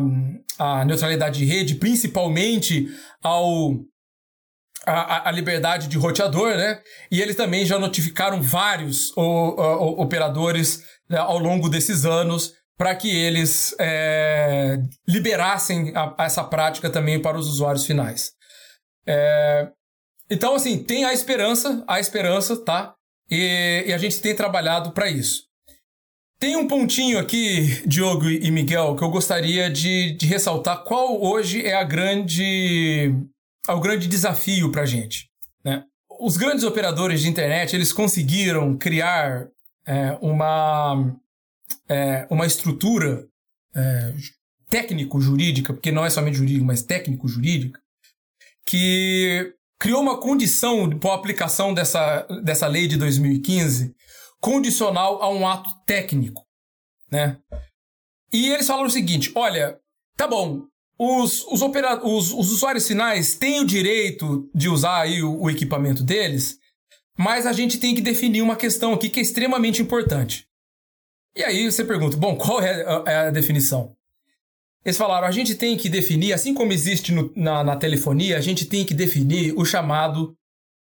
[0.60, 2.88] à, à neutralidade de rede, principalmente
[3.24, 3.80] ao
[4.86, 6.82] a, a, liberdade de roteador, né?
[7.12, 12.96] E eles também já notificaram vários o, o, operadores né, ao longo desses anos para
[12.96, 18.32] que eles é, liberassem a, essa prática também para os usuários finais.
[19.06, 19.70] É,
[20.30, 22.96] então, assim, tem a esperança, a esperança, tá?
[23.30, 25.44] E, e a gente tem trabalhado para isso.
[26.40, 31.64] Tem um pontinho aqui, Diogo e Miguel, que eu gostaria de, de ressaltar qual hoje
[31.64, 33.14] é a grande,
[33.70, 35.30] o grande desafio para a gente.
[35.64, 35.84] Né?
[36.20, 39.50] Os grandes operadores de internet eles conseguiram criar
[39.86, 41.16] é, uma
[41.90, 43.28] é, uma estrutura
[43.76, 44.14] é,
[44.70, 47.80] técnico-jurídica, porque não é somente jurídico, mas técnico-jurídica,
[48.66, 53.94] que criou uma condição para a aplicação dessa, dessa lei de 2015
[54.40, 56.44] condicional a um ato técnico,
[57.12, 57.38] né?
[58.32, 59.78] E eles falaram o seguinte, olha,
[60.16, 60.66] tá bom,
[60.98, 65.50] os, os, opera os, os usuários finais têm o direito de usar aí o, o
[65.50, 66.58] equipamento deles,
[67.18, 70.46] mas a gente tem que definir uma questão aqui que é extremamente importante.
[71.36, 73.96] E aí você pergunta, bom, qual é a, é a definição?
[74.84, 78.42] eles falaram: a gente tem que definir, assim como existe no, na, na telefonia, a
[78.42, 80.36] gente tem que definir o chamado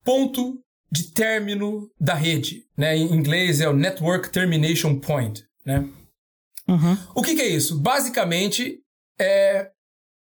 [0.04, 0.60] ponto
[0.90, 2.64] de término da rede.
[2.76, 2.96] Né?
[2.96, 5.44] Em inglês é o Network Termination Point.
[5.64, 5.88] Né?
[6.66, 6.98] Uhum.
[7.14, 7.78] O que, que, é isso?
[7.78, 8.80] Basicamente,
[9.18, 9.70] é,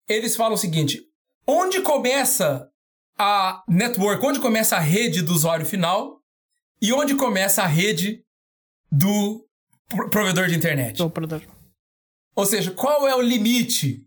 [0.09, 1.01] eles falam o seguinte:
[1.47, 2.69] onde começa
[3.17, 6.21] a network, onde começa a rede do usuário final
[6.81, 8.25] e onde começa a rede
[8.91, 9.47] do
[10.11, 10.97] provedor de internet.
[10.97, 11.43] Do provedor.
[12.35, 14.03] Ou seja, qual é o limite?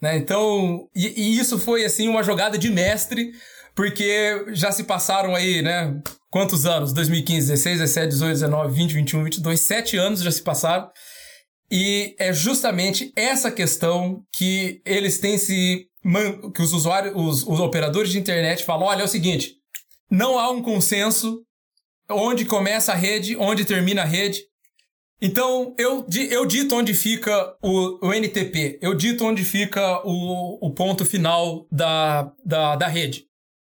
[0.00, 0.16] Né?
[0.16, 3.32] Então, e, e, isso foi assim uma jogada de mestre,
[3.74, 6.00] porque já se passaram aí, né?
[6.30, 6.92] Quantos anos?
[6.92, 10.90] 2015, 16, 17, 18, 19, 20, 21, 22, sete anos já se passaram.
[11.70, 15.86] E é justamente essa questão que eles têm se.
[16.54, 19.54] que os usuários, os, os operadores de internet falam: olha, é o seguinte,
[20.10, 21.42] não há um consenso
[22.10, 24.40] onde começa a rede, onde termina a rede.
[25.22, 30.70] Então, eu, eu dito onde fica o, o NTP, eu dito onde fica o, o
[30.70, 33.26] ponto final da, da, da rede.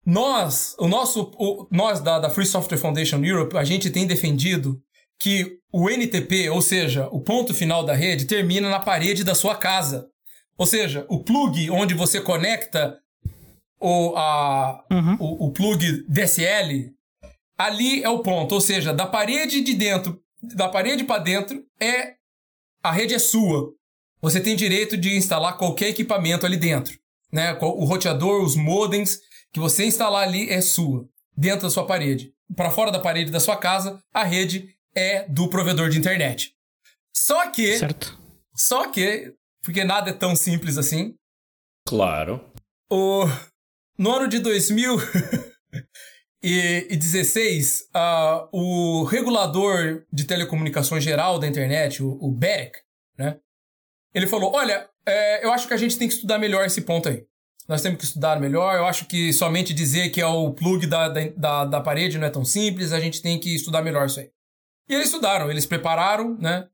[0.05, 4.80] Nós, o nosso, o, nós da, da Free Software Foundation Europe, a gente tem defendido
[5.20, 9.55] que o NTP, ou seja, o ponto final da rede, termina na parede da sua
[9.55, 10.09] casa.
[10.59, 12.99] Ou seja, o plug onde você conecta
[13.80, 15.16] o, a, uhum.
[15.20, 16.90] o, o plug DSL,
[17.57, 18.55] ali é o ponto.
[18.55, 22.14] Ou seja, da parede de dentro da parede para dentro é
[22.82, 23.72] a rede é sua.
[24.20, 26.99] Você tem direito de instalar qualquer equipamento ali dentro,
[27.32, 27.57] né?
[27.61, 29.20] O roteador, os modems
[29.53, 32.32] que você instalar ali é sua, dentro da sua parede.
[32.55, 36.55] Para fora da parede da sua casa, a rede é do provedor de internet.
[37.14, 38.18] Só que Certo.
[38.55, 41.14] Só que porque nada é tão simples assim.
[41.87, 42.41] Claro.
[42.91, 43.24] O
[43.99, 44.97] no ano de 2000
[46.49, 52.78] e 16, uh, o regulador de telecomunicações geral da internet, o, o BEREC,
[53.18, 53.38] né?
[54.14, 57.09] Ele falou: olha, é, eu acho que a gente tem que estudar melhor esse ponto
[57.09, 57.24] aí.
[57.68, 58.76] Nós temos que estudar melhor.
[58.76, 62.30] Eu acho que somente dizer que é o plug da, da, da parede não é
[62.30, 62.92] tão simples.
[62.92, 64.30] A gente tem que estudar melhor isso aí.
[64.88, 66.68] E eles estudaram, eles prepararam, né?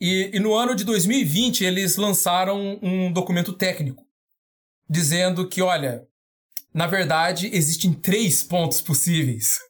[0.00, 4.04] E, e no ano de 2020 eles lançaram um documento técnico
[4.90, 6.04] dizendo que, olha,
[6.74, 9.60] na verdade, existem três pontos possíveis.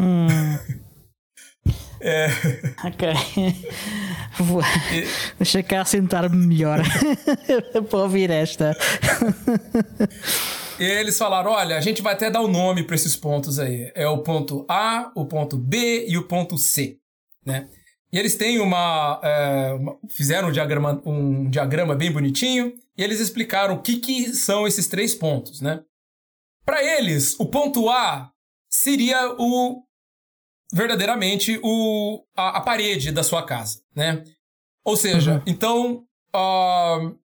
[0.00, 0.26] Hum.
[2.00, 2.26] é...
[2.84, 3.08] Ok.
[4.40, 4.60] Vou...
[5.38, 6.80] Deixa cá sentar-me melhor
[7.88, 8.76] para ouvir esta.
[10.80, 13.58] E eles falaram: olha, a gente vai até dar o um nome para esses pontos
[13.58, 13.90] aí.
[13.94, 16.98] É o ponto A, o ponto B e o ponto C.
[17.44, 17.68] Né?
[18.12, 23.20] E eles têm uma, é, uma, Fizeram um diagrama, um diagrama bem bonitinho e eles
[23.20, 25.82] explicaram o que, que são esses três pontos, né?
[26.64, 28.30] Para eles, o ponto A
[28.68, 29.82] seria o
[30.72, 34.22] verdadeiramente o, a, a parede da sua casa, né?
[34.84, 35.42] Ou seja, uhum.
[35.46, 37.18] então uh,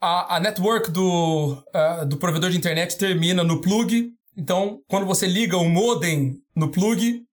[0.00, 4.12] a, a network do, uh, do provedor de internet termina no plug.
[4.36, 7.24] Então, quando você liga o modem no plug,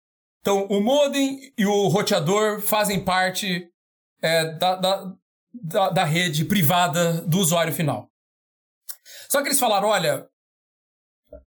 [0.40, 3.68] então, o modem e o roteador fazem parte
[4.22, 5.14] é, da, da,
[5.62, 8.08] da, da, rede privada do usuário final.
[9.30, 10.26] Só que eles falaram: olha,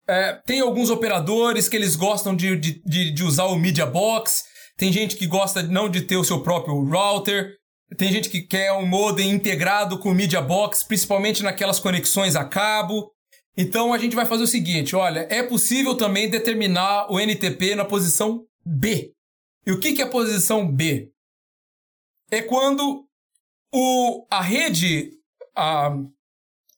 [0.07, 4.43] é, tem alguns operadores que eles gostam de, de, de, usar o Media Box,
[4.77, 7.55] tem gente que gosta não de ter o seu próprio router,
[7.97, 12.45] tem gente que quer um modem integrado com o Media Box, principalmente naquelas conexões a
[12.45, 13.11] cabo.
[13.57, 17.85] Então a gente vai fazer o seguinte: olha, é possível também determinar o NTP na
[17.85, 19.11] posição B.
[19.65, 21.11] E o que, que é a posição B?
[22.31, 23.08] É quando
[23.73, 25.11] o, a rede
[25.55, 25.95] a,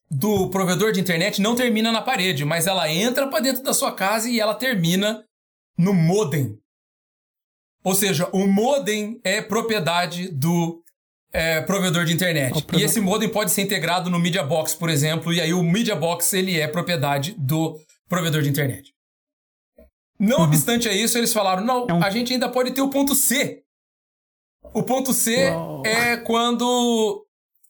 [0.09, 3.93] do provedor de internet não termina na parede, mas ela entra para dentro da sua
[3.93, 5.23] casa e ela termina
[5.77, 6.57] no modem.
[7.83, 10.83] Ou seja, o modem é propriedade do
[11.33, 12.65] é, provedor de internet.
[12.77, 15.95] E esse modem pode ser integrado no Media Box, por exemplo, e aí o Media
[15.95, 18.93] Box ele é propriedade do provedor de internet.
[20.19, 20.43] Não uhum.
[20.43, 23.63] obstante a isso, eles falaram: não, é a gente ainda pode ter o ponto C.
[24.73, 25.83] O ponto C Uou.
[25.85, 27.25] é quando.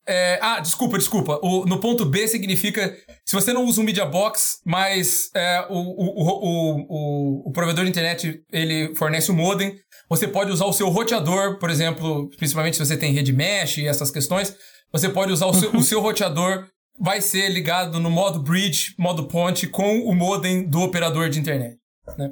[0.08, 1.39] É, ah, desculpa, desculpa.
[1.43, 2.95] O, no ponto B significa
[3.26, 8.41] se você não usa um media box, mas é, o, o, o, provedor de internet
[8.52, 9.76] ele fornece o modem,
[10.10, 13.88] você pode usar o seu roteador, por exemplo, principalmente se você tem rede mesh e
[13.88, 14.56] essas questões,
[14.91, 16.68] você pode usar o seu, o seu roteador,
[16.99, 21.78] vai ser ligado no modo bridge, modo ponte, com o modem do operador de internet.
[22.18, 22.30] Né?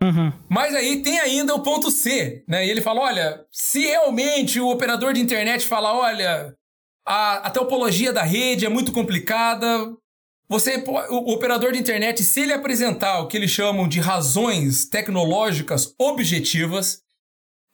[0.00, 0.32] Uhum.
[0.48, 2.66] Mas aí tem ainda o ponto C, né?
[2.66, 6.54] E ele fala: olha, se realmente o operador de internet fala, olha,
[7.06, 9.66] a, a topologia da rede é muito complicada,
[10.48, 14.88] você, o, o operador de internet, se ele apresentar o que eles chamam de razões
[14.88, 17.02] tecnológicas objetivas,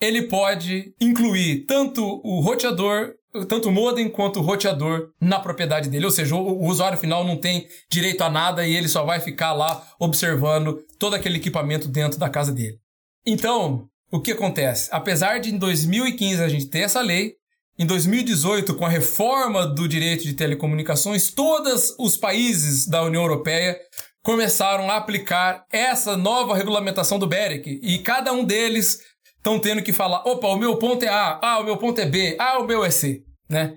[0.00, 3.14] ele pode incluir tanto o roteador
[3.48, 6.04] tanto o modem quanto o roteador na propriedade dele.
[6.04, 9.20] Ou seja, o, o, usuário final não tem direito a nada e ele só vai
[9.20, 12.78] ficar lá observando todo aquele equipamento dentro da casa dele.
[13.26, 14.88] Então, o que acontece?
[14.92, 17.32] Apesar de em 2015 a gente ter essa lei,
[17.76, 23.76] em 2018, com a reforma do direito de telecomunicações, todos os países da União Europeia
[24.22, 29.00] começaram a aplicar essa nova regulamentação do BEREC e cada um deles
[29.44, 32.06] estão tendo que falar: opa, o meu ponto é A, ah, o meu ponto é
[32.06, 33.76] B, ah, o meu é C, né?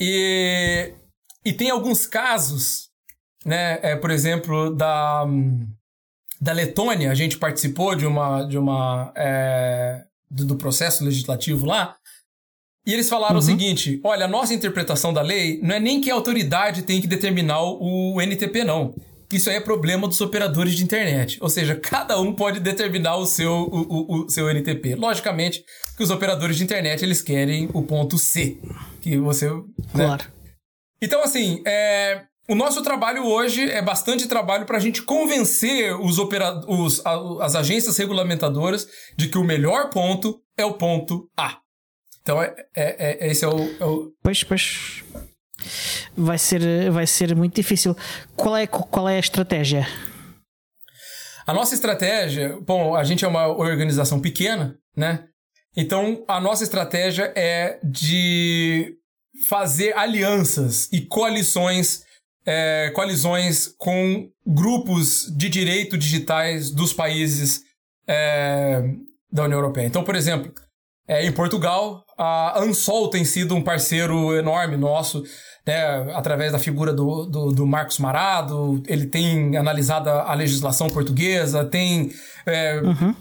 [0.00, 0.92] E,
[1.44, 2.88] e tem alguns casos,
[3.44, 3.78] né?
[3.82, 5.26] É, por exemplo, da,
[6.40, 8.42] da Letônia, a gente participou de uma.
[8.44, 11.94] De uma é, do, do, processo legislativo lá.
[12.84, 13.40] E eles falaram uhum.
[13.40, 17.00] o seguinte: olha, a nossa interpretação da lei não é nem que a autoridade tem
[17.00, 18.94] que determinar o NTP, não
[19.32, 21.38] isso aí é problema dos operadores de internet.
[21.40, 24.94] Ou seja, cada um pode determinar o seu, o, o, o, seu NTP.
[24.94, 25.64] Logicamente
[25.96, 28.58] que os operadores de internet eles querem o ponto C.
[29.00, 29.50] Que você.
[29.50, 29.64] Né?
[29.92, 30.24] Claro.
[31.02, 36.18] Então, assim, é, o nosso trabalho hoje é bastante trabalho para a gente convencer os
[36.18, 41.58] opera os, a, as agências regulamentadoras de que o melhor ponto é o ponto A.
[42.22, 44.12] Então, é, é, é esse é o, é o.
[44.22, 45.04] Pois, pois
[46.16, 47.96] vai ser, vai ser muito difícil.
[48.34, 49.86] Qual é, qual é a estratégia?
[51.46, 55.24] A nossa estratégia, bom, a gente é uma organização pequena, né?
[55.76, 58.96] Então, a nossa estratégia é de
[59.46, 62.02] fazer alianças e coalições,
[62.44, 67.62] é, coalizões com grupos de direito digitais dos países
[68.08, 68.82] é,
[69.30, 69.86] da União Europeia.
[69.86, 70.52] Então, por exemplo,
[71.08, 75.22] é, em Portugal, a Ansol tem sido um parceiro enorme nosso
[75.66, 81.64] né, através da figura do, do, do, Marcos Marado, ele tem analisado a legislação portuguesa,
[81.64, 82.12] tem
[82.46, 83.14] é, uhum.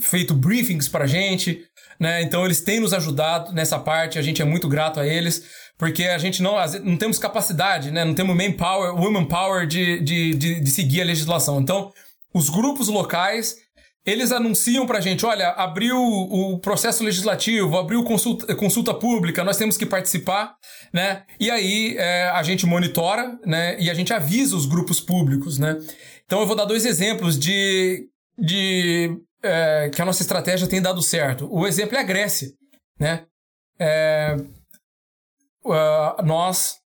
[0.00, 1.60] feito briefings para a gente,
[2.00, 5.44] né, então eles têm nos ajudado nessa parte, a gente é muito grato a eles,
[5.78, 10.34] porque a gente não, não temos capacidade, né, não temos manpower, woman power de, de,
[10.34, 11.60] de, de seguir a legislação.
[11.60, 11.92] Então,
[12.32, 13.56] os grupos locais
[14.04, 19.76] eles anunciam pra gente, olha, abriu o processo legislativo, abriu consulta, consulta pública, nós temos
[19.76, 20.56] que participar,
[20.92, 21.24] né?
[21.38, 23.80] E aí é, a gente monitora, né?
[23.80, 25.78] E a gente avisa os grupos públicos, né?
[26.24, 31.00] Então eu vou dar dois exemplos de, de é, que a nossa estratégia tem dado
[31.00, 31.48] certo.
[31.52, 32.48] O exemplo é a Grécia,
[32.98, 33.24] né?
[33.78, 34.36] É,
[35.64, 36.81] uh, nós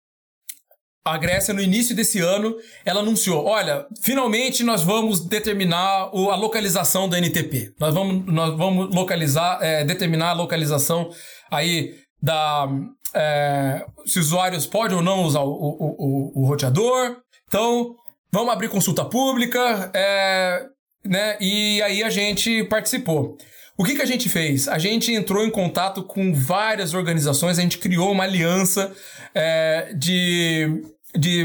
[1.05, 6.36] a Grécia, no início desse ano, ela anunciou: olha, finalmente nós vamos determinar o, a
[6.36, 7.74] localização do NTP.
[7.78, 11.11] Nós vamos, nós vamos localizar, é, determinar a localização
[11.50, 12.68] aí da.
[13.14, 17.16] É, se usuários podem ou não usar o, o, o, o roteador.
[17.46, 17.94] Então,
[18.32, 20.64] vamos abrir consulta pública, é,
[21.05, 21.36] né?
[21.40, 23.36] E aí a gente participou.
[23.83, 24.68] O que, que a gente fez?
[24.68, 28.95] A gente entrou em contato com várias organizações, a gente criou uma aliança
[29.35, 30.85] é, de
[31.18, 31.45] de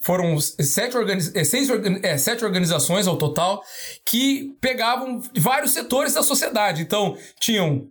[0.00, 1.68] foram sete, organiz, é, seis,
[2.02, 3.60] é, sete organizações ao total
[4.06, 6.80] que pegavam vários setores da sociedade.
[6.80, 7.88] Então, tinham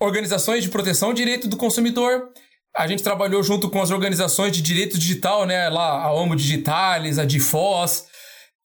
[0.00, 2.30] organizações de proteção ao direito do consumidor.
[2.76, 5.68] A gente trabalhou junto com as organizações de direito digital, né?
[5.68, 8.07] Lá, a Homo Digitalis, a Difos.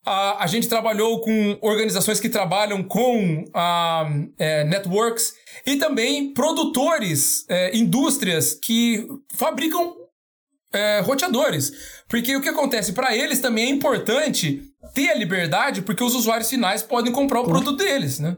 [0.05, 4.05] A, a gente trabalhou com organizações que trabalham com a,
[4.37, 5.33] é, networks
[5.65, 9.95] e também produtores, é, indústrias que fabricam
[10.73, 11.71] é, roteadores.
[12.09, 12.93] Porque o que acontece?
[12.93, 14.61] Para eles também é importante
[14.93, 17.59] ter a liberdade, porque os usuários finais podem comprar o claro.
[17.59, 18.35] produto deles, né?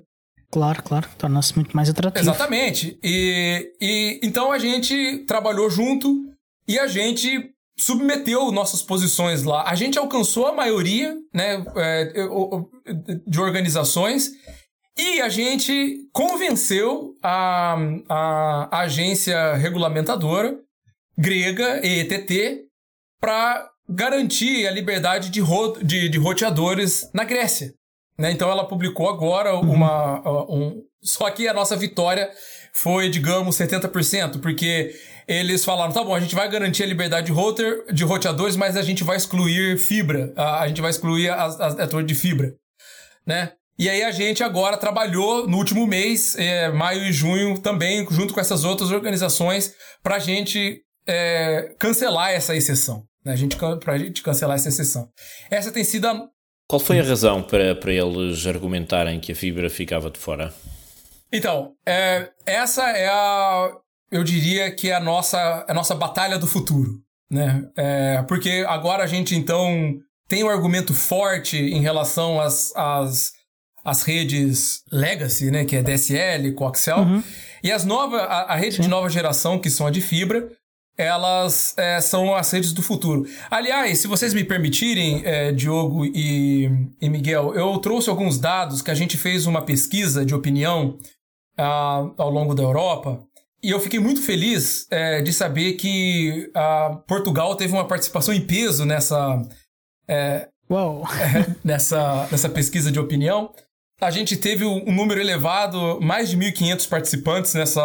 [0.52, 1.10] Claro, claro.
[1.18, 2.24] Torna-se muito mais atrativo.
[2.24, 3.00] Exatamente.
[3.04, 6.30] E, e então a gente trabalhou junto
[6.68, 9.64] e a gente submeteu nossas posições lá.
[9.68, 12.14] A gente alcançou a maioria né, é,
[13.28, 14.32] de organizações
[14.98, 17.76] e a gente convenceu a,
[18.08, 20.58] a, a agência regulamentadora
[21.18, 22.66] grega, EETT,
[23.20, 27.74] para garantir a liberdade de, ro de, de roteadores na Grécia.
[28.18, 28.32] Né?
[28.32, 29.72] Então ela publicou agora uhum.
[29.72, 30.46] uma.
[30.50, 32.30] Um, só que a nossa vitória
[32.74, 34.94] foi, digamos, 70%, porque
[35.28, 38.76] eles falaram: tá bom, a gente vai garantir a liberdade de, router, de roteadores, mas
[38.76, 42.54] a gente vai excluir fibra, a, a gente vai excluir as, as, torre de fibra.
[43.26, 43.52] Né?
[43.78, 48.34] E aí a gente agora trabalhou no último mês, é, maio e junho, também, junto
[48.34, 53.04] com essas outras organizações, para a gente é, cancelar essa exceção.
[53.24, 53.34] Né?
[53.34, 55.10] A gente, pra gente cancelar essa exceção.
[55.52, 56.28] Essa tem sido a...
[56.68, 60.54] Qual foi a razão para, para eles argumentarem que a fibra ficava de fora?
[61.32, 63.72] Então, é, essa é a.
[64.12, 67.02] Eu diria que é a nossa, a nossa batalha do futuro.
[67.30, 67.68] Né?
[67.76, 69.98] É, porque agora a gente, então,
[70.28, 73.32] tem um argumento forte em relação às, às,
[73.84, 75.66] às redes legacy, né?
[75.66, 77.02] que é DSL, coaxial.
[77.02, 77.24] Uhum.
[77.64, 78.84] E as novas, a, a rede Sim.
[78.84, 80.48] de nova geração, que são a de fibra,
[80.98, 83.28] elas é, são as redes do futuro.
[83.50, 86.70] Aliás, se vocês me permitirem, é, Diogo e,
[87.02, 90.98] e, Miguel, eu trouxe alguns dados que a gente fez uma pesquisa de opinião
[91.58, 93.24] ah, ao longo da Europa.
[93.66, 96.52] E eu fiquei muito feliz é, de saber que
[97.08, 99.42] Portugal teve uma participação em peso nessa,
[100.08, 100.50] é,
[101.64, 103.52] nessa, nessa pesquisa de opinião.
[104.00, 107.82] A gente teve um número elevado, mais de 1.500 participantes nessa,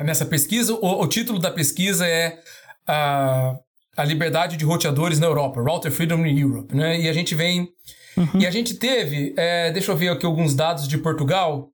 [0.00, 0.72] nessa pesquisa.
[0.74, 2.38] O, o título da pesquisa é
[2.86, 3.58] a,
[3.96, 7.00] a liberdade de roteadores na Europa, Router Freedom in Europe, né?
[7.00, 7.68] E a gente vem...
[8.16, 8.40] Uhum.
[8.40, 11.73] E a gente teve, é, deixa eu ver aqui alguns dados de Portugal.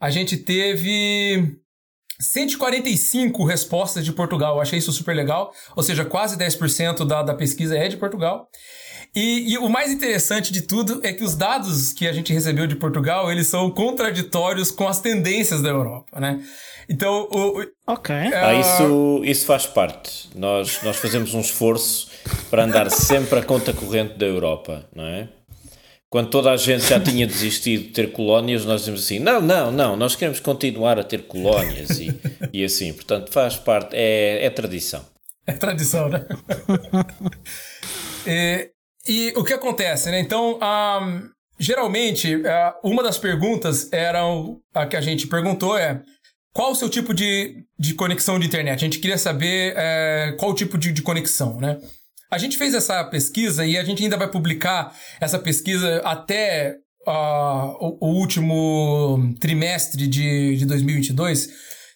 [0.00, 1.58] A gente teve
[2.20, 4.56] 145 respostas de Portugal.
[4.56, 5.52] Eu achei isso super legal.
[5.74, 8.48] Ou seja, quase 10% da, da pesquisa é de Portugal.
[9.14, 12.66] E, e, o mais interessante de tudo é que os dados que a gente recebeu
[12.66, 16.42] de Portugal, eles são contraditórios com as tendências da Europa, né?
[16.86, 18.14] Então, o, ok.
[18.14, 18.30] Uh...
[18.34, 20.28] Ah, isso, isso faz parte.
[20.34, 22.10] Nós, nós fazemos um esforço
[22.50, 25.28] para andar sempre a conta corrente da Europa, não é?
[26.10, 29.72] Quando toda a gente já tinha desistido de ter colónias, nós dizemos assim: não, não,
[29.72, 32.08] não, nós queremos continuar a ter colónias e,
[32.52, 32.92] e assim.
[32.92, 35.04] Portanto, faz parte, é, é tradição.
[35.46, 36.26] É tradição, né?
[38.26, 38.70] e,
[39.06, 40.18] e, o que acontece, né?
[40.20, 41.28] Então, um,
[41.58, 42.42] geralmente,
[42.82, 44.22] uma das perguntas era
[44.74, 46.02] a que a gente perguntou é
[46.56, 48.76] qual o seu tipo de, de conexão de internet?
[48.76, 51.78] A gente queria saber é, qual o tipo de, de conexão, né?
[52.36, 56.76] A gente fez essa pesquisa e a gente ainda vai publicar essa pesquisa até
[57.08, 61.48] uh, o, o, último trimestre de, de 2022,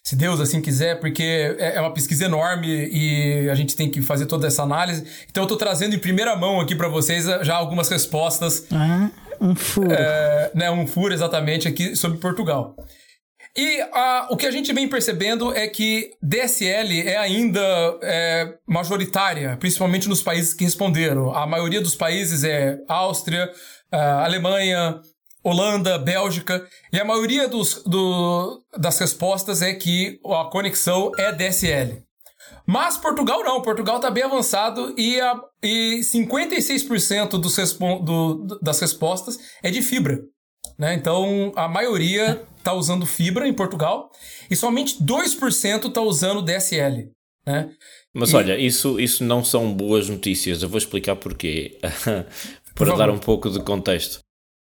[0.03, 4.01] se Deus assim quiser, porque é, é uma pesquisa enorme e a gente tem que
[4.01, 5.05] fazer toda essa análise.
[5.29, 8.65] Então eu estou trazendo em primeira mão aqui para vocês já algumas respostas.
[8.71, 9.91] Ah, um furo.
[9.91, 12.75] É, né, um furo exatamente aqui sobre Portugal.
[13.55, 17.61] E uh, o que a gente vem percebendo é que DSL é ainda
[18.01, 21.35] é, majoritária, principalmente nos países que responderam.
[21.35, 23.51] A maioria dos países é Áustria,
[23.93, 25.01] uh, Alemanha,
[25.43, 32.03] Holanda, Bélgica, e a maioria dos, do, das respostas é que a conexão é DSL.
[32.65, 39.37] Mas Portugal não, Portugal está bem avançado e, a, e 56% dos do, das respostas
[39.61, 40.19] é de fibra.
[40.81, 40.95] Né?
[40.95, 44.11] Então a maioria está usando fibra em Portugal
[44.49, 47.11] e somente 2% está usando DSL.
[47.45, 47.69] Né?
[48.11, 48.35] Mas e...
[48.35, 50.63] olha, isso, isso não são boas notícias.
[50.63, 51.77] Eu vou explicar porquê.
[52.73, 54.21] Para dar um pouco de contexto.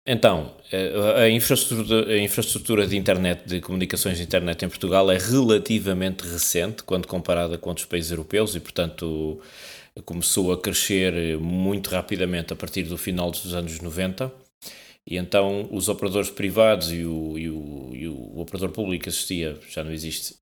[0.06, 5.18] Então, eh, a infraestrutura, a infraestrutura de internet, de comunicações de internet em Portugal é
[5.18, 9.40] relativamente recente quando comparada com outros países europeus e, portanto,
[10.04, 14.41] começou a crescer muito rapidamente a partir do final dos anos 90.
[15.08, 19.84] E então os operadores privados e o, e o, e o operador público assistia, já
[19.84, 20.36] não existe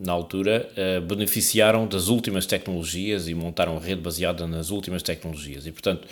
[0.00, 5.66] na altura, uh, beneficiaram das últimas tecnologias e montaram rede baseada nas últimas tecnologias.
[5.66, 6.08] E, portanto,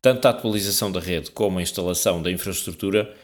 [0.00, 3.14] tanto a atualização da rede como a instalação da infraestrutura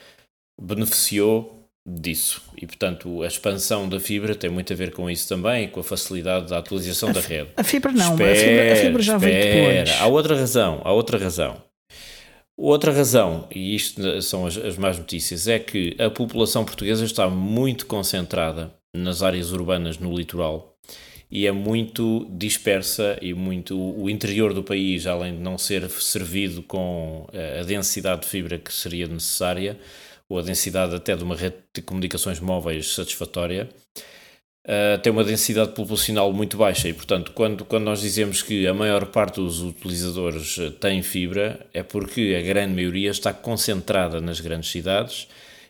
[0.61, 2.43] beneficiou disso.
[2.57, 5.85] E, portanto, a expansão da fibra tem muito a ver com isso também, com a
[5.85, 7.51] facilidade da atualização a da rede.
[7.57, 9.33] A fibra não, espera, a, fibra, a fibra já espera.
[9.33, 10.01] veio depois.
[10.01, 11.68] Há outra razão, há outra razão.
[12.61, 17.31] Outra razão, e isto são as, as más notícias, é que a população portuguesa está
[17.31, 20.77] muito concentrada nas áreas urbanas no litoral
[21.31, 26.61] e é muito dispersa e muito o interior do país, além de não ser servido
[26.65, 29.79] com eh, a densidade de fibra que seria necessária,
[30.29, 33.69] ou a densidade até de uma rede de comunicações móveis satisfatória,
[34.69, 38.75] uh, tem uma densidade populacional muito baixa e, portanto, quando, quando nós dizemos que a
[38.75, 44.41] maior parte dos utilizadores eh, tem fibra, é porque a grande maioria está concentrada nas
[44.41, 45.27] grandes cidades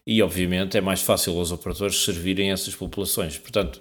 [0.06, 3.38] e, obviamente, é mais fácil aos operadores servirem essas populações.
[3.38, 3.80] Portanto,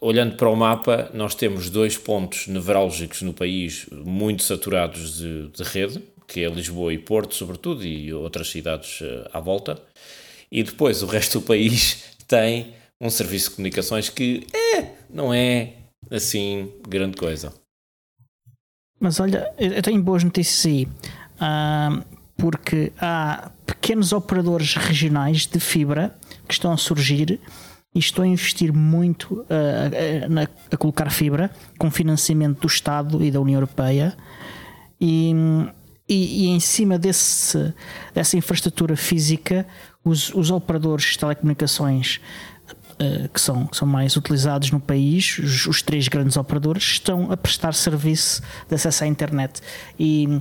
[0.00, 5.62] olhando para o mapa, nós temos dois pontos nevrálgicos no país muito saturados de, de
[5.62, 9.80] rede, que é Lisboa e Porto, sobretudo, e outras cidades eh, à volta.
[10.50, 15.74] E depois o resto do país tem um serviço de comunicações que é, não é
[16.10, 17.52] assim grande coisa.
[18.98, 22.02] Mas olha, eu tenho boas notícias aí, uh,
[22.36, 26.16] porque há pequenos operadores regionais de fibra
[26.48, 27.38] que estão a surgir
[27.94, 33.22] e estão a investir muito uh, a, na, a colocar fibra com financiamento do Estado
[33.22, 34.16] e da União Europeia.
[34.98, 35.34] E,
[36.08, 37.74] e, e, em cima desse,
[38.14, 39.66] dessa infraestrutura física,
[40.02, 42.20] os, os operadores de telecomunicações
[43.00, 47.30] uh, que, são, que são mais utilizados no país, os, os, três grandes operadores, estão
[47.30, 49.60] a prestar serviço de acesso à internet.
[49.98, 50.40] E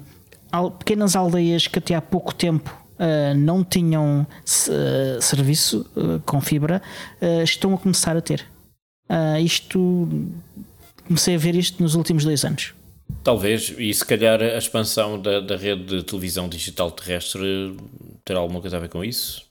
[0.51, 6.41] al, pequenas aldeias que até há pouco tempo uh, não tinham uh, serviço uh, com
[6.41, 6.81] fibra
[7.43, 8.45] estão a começar a ter.
[9.43, 10.07] isto
[11.07, 12.73] comecei a ver isto nos últimos dois anos.
[13.23, 17.75] Talvez, e se calhar a expansão da, da rede de televisão digital terrestre
[18.23, 19.45] terá alguma coisa a ver com isso?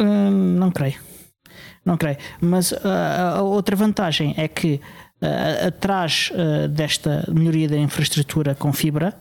[0.00, 0.98] Hum, não creio.
[1.84, 2.18] Não creio.
[2.40, 4.80] Mas a outra vantagem é que
[5.22, 6.30] uh, atrás
[6.70, 9.16] desta melhoria da infraestrutura com fibra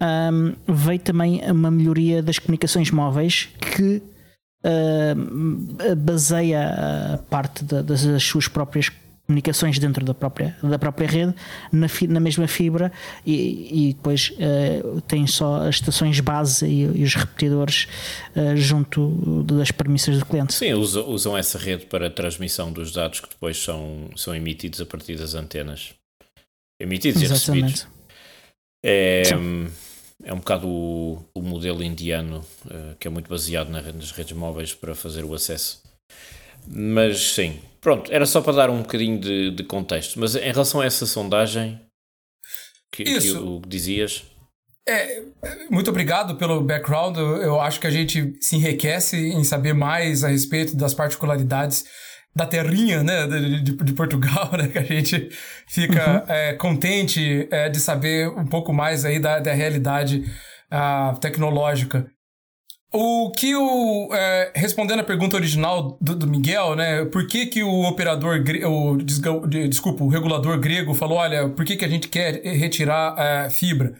[0.00, 4.02] um, veio também uma melhoria das comunicações móveis que
[4.64, 8.90] uh, baseia a parte de, das suas próprias
[9.30, 11.34] comunicações dentro da própria, da própria rede
[11.70, 12.90] na, fi, na mesma fibra
[13.24, 17.86] e, e depois uh, tem só as estações base e, e os repetidores
[18.34, 20.52] uh, junto das permissões do cliente.
[20.52, 24.80] Sim, usam, usam essa rede para a transmissão dos dados que depois são, são emitidos
[24.80, 25.94] a partir das antenas.
[26.80, 27.62] Emitidos Exatamente.
[27.62, 28.00] e recebidos.
[28.84, 29.22] É,
[30.24, 34.74] é um bocado o, o modelo indiano, uh, que é muito baseado nas redes móveis
[34.74, 35.82] para fazer o acesso.
[36.66, 40.18] Mas sim, pronto, era só para dar um bocadinho de, de contexto.
[40.18, 41.80] Mas em relação a essa sondagem
[42.92, 44.24] que, que o dizias.
[44.88, 45.22] É,
[45.70, 47.16] muito obrigado pelo background.
[47.16, 51.84] Eu, acho que a gente se enriquece em saber mais a respeito das particularidades
[52.34, 55.28] da terrinha, né, de, de, de Portugal, né, que a gente
[55.68, 56.32] fica uhum.
[56.32, 60.24] é, contente é, de saber um pouco mais aí da, da realidade
[60.72, 62.06] uh, tecnológica.
[62.92, 64.08] O que o.
[64.12, 67.04] É, respondendo a pergunta original do, do, Miguel, né?
[67.04, 68.42] Por que, que o operador.
[68.66, 73.48] O, desculpa, o regulador grego falou: olha, por que, que a gente quer retirar a
[73.48, 73.94] fibra?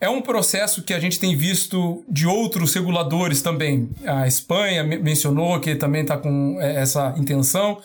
[0.00, 3.88] É um processo que a gente tem visto de outros reguladores também.
[4.04, 7.80] A Espanha mencionou que também está com é, essa intenção.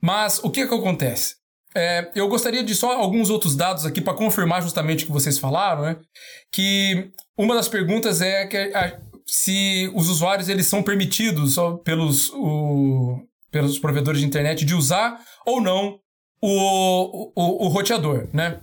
[0.00, 1.36] Mas o que, que acontece?
[1.76, 5.38] É, eu gostaria de só alguns outros dados aqui para confirmar justamente o que vocês
[5.38, 5.96] falaram, né?
[6.52, 8.98] Que uma das perguntas é que a,
[9.32, 13.18] se os usuários eles são permitidos pelos, o,
[13.50, 15.98] pelos provedores de internet de usar ou não
[16.38, 18.60] o, o, o roteador, né?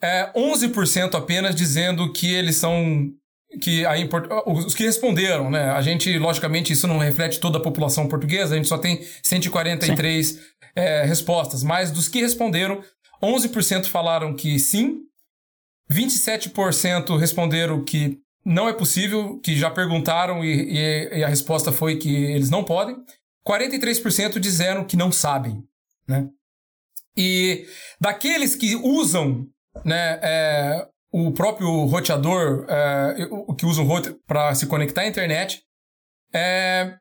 [0.00, 3.12] É 11% apenas dizendo que eles são
[3.60, 4.26] que a import...
[4.46, 5.70] os que responderam, né?
[5.70, 10.40] A gente, logicamente, isso não reflete toda a população portuguesa, a gente só tem 143
[10.74, 12.82] é, respostas, mas dos que responderam,
[13.22, 15.00] 11% falaram que sim,
[15.92, 21.96] 27% responderam que não é possível, que já perguntaram e, e, e a resposta foi
[21.96, 22.96] que eles não podem.
[23.46, 25.62] 43% disseram que não sabem,
[26.06, 26.28] né?
[27.16, 27.66] E
[28.00, 29.46] daqueles que usam
[29.84, 33.26] né, é, o próprio roteador, é,
[33.58, 33.86] que usam
[34.26, 35.62] para se conectar à internet,
[36.32, 36.96] é,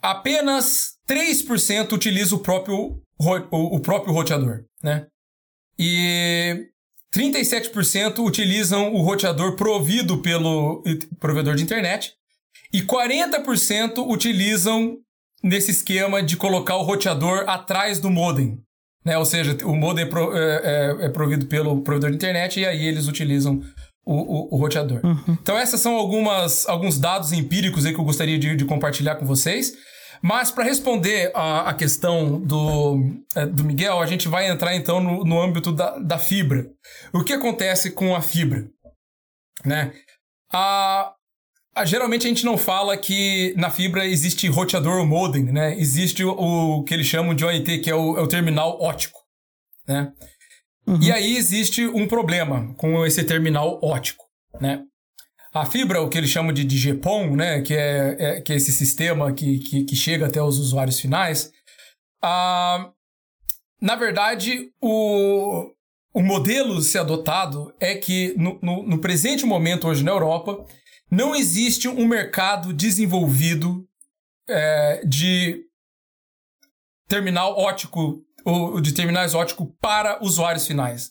[0.00, 5.06] apenas 3% utiliza o próprio, o, o próprio roteador, né?
[5.78, 6.68] E
[7.14, 10.82] 37% utilizam o roteador provido pelo
[11.18, 12.12] provedor de internet
[12.72, 14.98] e 40% utilizam
[15.42, 18.58] nesse esquema de colocar o roteador atrás do modem.
[19.04, 19.16] Né?
[19.16, 22.86] Ou seja, o modem é, é, é, é provido pelo provedor de internet e aí
[22.86, 23.62] eles utilizam
[24.04, 25.00] o, o, o roteador.
[25.04, 25.38] Uhum.
[25.40, 29.26] Então, esses são algumas, alguns dados empíricos aí que eu gostaria de, de compartilhar com
[29.26, 29.72] vocês.
[30.22, 35.00] Mas para responder a, a questão do, é, do Miguel, a gente vai entrar então
[35.00, 36.66] no, no âmbito da, da fibra.
[37.12, 38.68] O que acontece com a fibra?
[39.64, 39.92] Né?
[40.52, 41.12] A,
[41.74, 45.78] a, geralmente a gente não fala que na fibra existe roteador ou modem, né?
[45.78, 49.18] Existe o, o que eles chamam de ONT, que é o, é o terminal ótico,
[49.86, 50.12] né?
[50.86, 51.02] Uhum.
[51.02, 54.24] E aí existe um problema com esse terminal ótico,
[54.60, 54.82] né?
[55.52, 58.72] A fibra, o que eles chamam de, GPON, né, que é, é, que é esse
[58.72, 61.50] sistema que, que, que, chega até os usuários finais,
[62.22, 62.90] ah,
[63.80, 65.70] na verdade, o,
[66.12, 70.66] o modelo ser adotado é que no, no, no, presente momento, hoje na Europa,
[71.10, 73.88] não existe um mercado desenvolvido
[74.46, 75.64] é, de
[77.08, 81.10] terminal ótico, ou de terminais óticos para usuários finais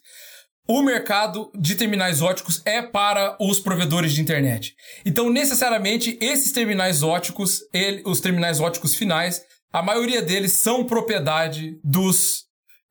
[0.67, 4.75] o mercado de terminais óticos é para os provedores de internet.
[5.05, 9.41] Então, necessariamente, esses terminais óticos, ele, os terminais óticos finais,
[9.71, 12.45] a maioria deles são propriedade dos,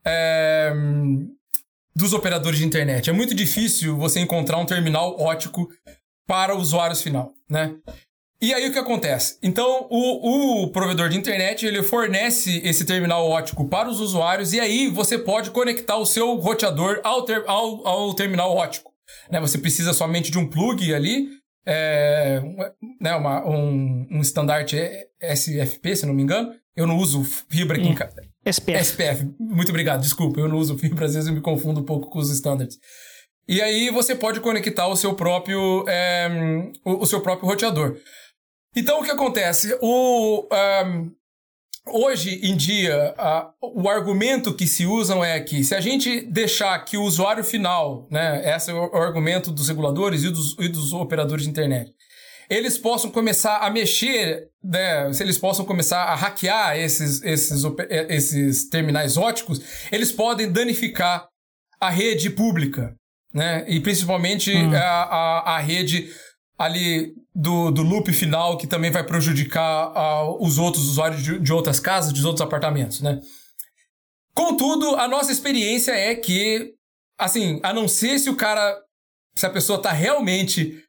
[0.05, 0.73] é,
[1.95, 3.11] dos operadores de internet.
[3.11, 5.69] É muito difícil você encontrar um terminal ótico
[6.27, 7.75] para usuários final, né?
[8.41, 9.39] E aí o que acontece?
[9.43, 14.61] Então, o, o, provedor de internet ele fornece esse terminal ótico para os usuários e
[14.61, 18.93] aí você pode conectar o seu roteador ao, ter, ao, ao terminal ótico.
[19.31, 19.41] Né?
[19.41, 21.29] Você precisa somente de um plug ali,
[21.67, 22.43] é,
[23.01, 24.77] né, uma, um, um estandarte
[25.21, 26.55] SFP, se não me engano.
[26.77, 28.21] Eu não uso fibra aqui em casa.
[28.45, 28.79] SPF.
[28.79, 32.09] SPF, muito obrigado, desculpa, eu não uso fibra, às vezes eu me confundo um pouco
[32.09, 32.79] com os estándares.
[33.49, 36.29] e aí você pode conectar o seu próprio, é,
[36.85, 37.97] o, o, seu próprio roteador.
[38.77, 39.77] Então o que acontece?
[39.81, 40.47] O,
[40.87, 41.11] um,
[41.87, 46.79] hoje em dia, a, o argumento que se usam é que se a gente deixar
[46.85, 50.69] que o usuário final, né, esse é o, o argumento dos reguladores e dos, e
[50.69, 51.91] dos operadores de internet,
[52.49, 57.65] eles possam começar a mexer, né, se eles possam começar a hackear esses, esses,
[58.09, 61.29] esses terminais óticos, eles podem danificar
[61.81, 62.95] a rede pública,
[63.35, 63.65] né?
[63.69, 64.75] E principalmente hum.
[64.75, 66.09] a, a, a, rede
[66.59, 69.93] ali do, do loop final, que também vai prejudicar
[70.41, 73.21] os outros usuários de, de outras casas, de outros apartamentos, né?
[74.35, 76.75] Contudo, a nossa experiência é que,
[77.19, 78.79] assim, a não ser se o cara,
[79.35, 80.83] se a pessoa está realmente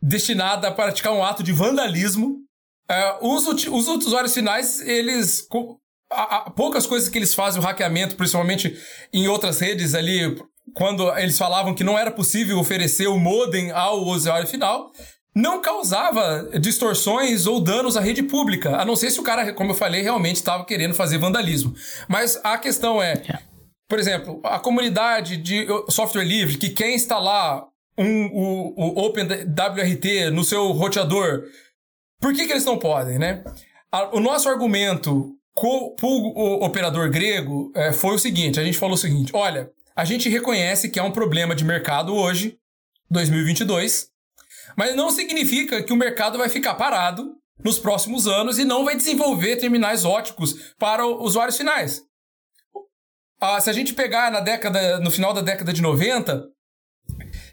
[0.00, 2.38] destinada a praticar um ato de vandalismo,
[2.88, 5.46] é, os, os usuários finais, eles
[6.10, 8.76] a, a, poucas coisas que eles fazem o hackeamento, principalmente
[9.12, 10.36] em outras redes ali,
[10.74, 14.90] quando eles falavam que não era possível oferecer o modem ao usuário final,
[15.34, 19.70] não causava distorções ou danos à rede pública, a não ser se o cara, como
[19.70, 21.74] eu falei, realmente estava querendo fazer vandalismo.
[22.08, 23.38] Mas a questão é, é,
[23.88, 27.64] por exemplo, a comunidade de software livre que quer instalar
[27.96, 31.44] um, o, o OpenWRT no seu roteador,
[32.20, 33.42] por que, que eles não podem, né?
[34.12, 38.98] O nosso argumento com o operador grego é, foi o seguinte: a gente falou o
[38.98, 42.58] seguinte, olha, a gente reconhece que é um problema de mercado hoje,
[43.10, 44.08] 2022,
[44.76, 48.96] mas não significa que o mercado vai ficar parado nos próximos anos e não vai
[48.96, 52.02] desenvolver terminais óticos para usuários finais.
[53.40, 56.48] Ah, se a gente pegar na década, no final da década de 90,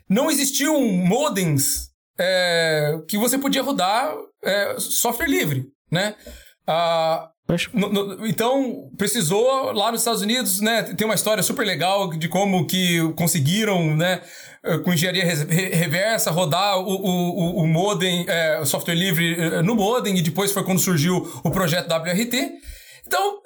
[0.08, 4.14] não existiam modems é, que você podia rodar
[4.44, 6.16] é, software livre, né?
[6.68, 7.32] Ah,
[7.74, 10.84] no, no, então, precisou lá nos Estados Unidos, né?
[10.84, 14.22] Tem uma história super legal de como que conseguiram, né?
[14.64, 20.18] Eh, com engenharia reversa, rodar o, o, o modem, é, software livre eh, no modem,
[20.18, 22.52] e depois foi quando surgiu o projeto WRT.
[23.08, 23.40] Então,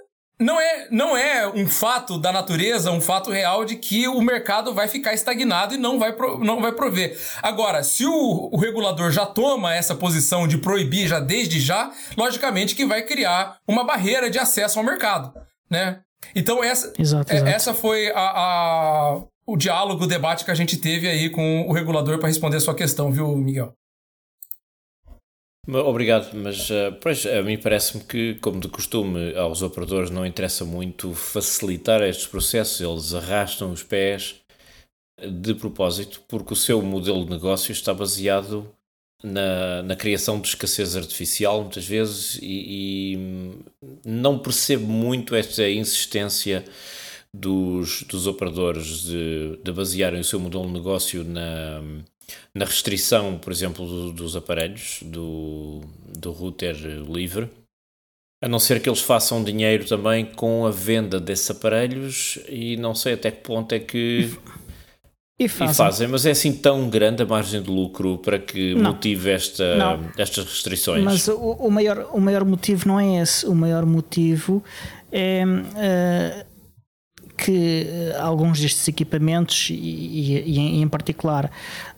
[0.44, 4.74] não é, não é um fato da natureza, um fato real de que o mercado
[4.74, 7.18] vai ficar estagnado e não vai, pro, não vai prover.
[7.42, 12.76] Agora, se o, o, regulador já toma essa posição de proibir já desde já, logicamente
[12.76, 15.34] que vai criar uma barreira de acesso ao mercado,
[15.70, 16.02] né?
[16.36, 17.52] Então essa, exato, é, exato.
[17.52, 21.74] essa foi a, a, o diálogo, o debate que a gente teve aí com o
[21.74, 23.74] regulador para responder a sua questão, viu, Miguel?
[25.66, 30.66] Obrigado, mas uh, pois, a mim parece-me que, como de costume, aos operadores não interessa
[30.66, 34.42] muito facilitar estes processos, eles arrastam os pés
[35.22, 38.70] de propósito, porque o seu modelo de negócio está baseado
[39.24, 43.18] na, na criação de escassez artificial, muitas vezes, e, e
[44.06, 46.66] não percebo muito esta insistência
[47.34, 51.82] dos, dos operadores de, de basearem o seu modelo de negócio na
[52.54, 55.82] na restrição, por exemplo, do, dos aparelhos, do,
[56.18, 57.50] do router livre,
[58.44, 62.94] a não ser que eles façam dinheiro também com a venda desses aparelhos e não
[62.94, 64.38] sei até que ponto é que.
[65.40, 65.74] E fazem.
[65.74, 66.08] e fazem.
[66.08, 68.92] mas é assim tão grande a margem de lucro para que não.
[68.92, 71.04] motive esta, estas restrições?
[71.04, 73.46] Mas o, o, maior, o maior motivo não é esse.
[73.46, 74.64] O maior motivo
[75.12, 75.44] é.
[75.46, 76.53] Uh,
[77.38, 81.52] que uh, alguns destes equipamentos, e, e, e em, particular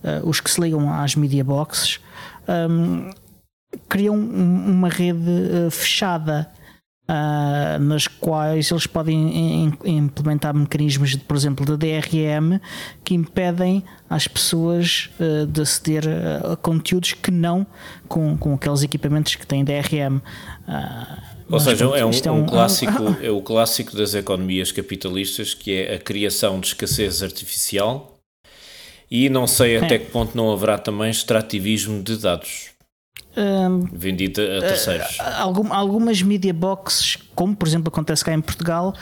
[0.03, 1.99] uh, os que se ligam às media boxes,
[2.47, 3.09] um,
[3.89, 6.49] criam uma rede uh, fechada.
[7.81, 12.59] nas quais eles podem implementar mecanismos, de, por exemplo, de DRM
[13.03, 15.11] que impedem as pessoas
[15.47, 16.03] de aceder
[16.51, 17.67] a conteúdos que não
[18.07, 20.19] com, com aqueles equipamentos que têm DRM.
[21.49, 25.73] Ou seja, é um, é um, um clássico, é o clássico das economias capitalistas que
[25.73, 28.17] é a criação de escassez artificial
[29.09, 29.99] e não sei até é.
[29.99, 32.74] que ponto não haverá também extrativismo de dados.
[33.37, 35.17] Um, vendido a terceiros.
[35.19, 38.93] Uh, algumas media boxes, como por exemplo acontece cá em Portugal,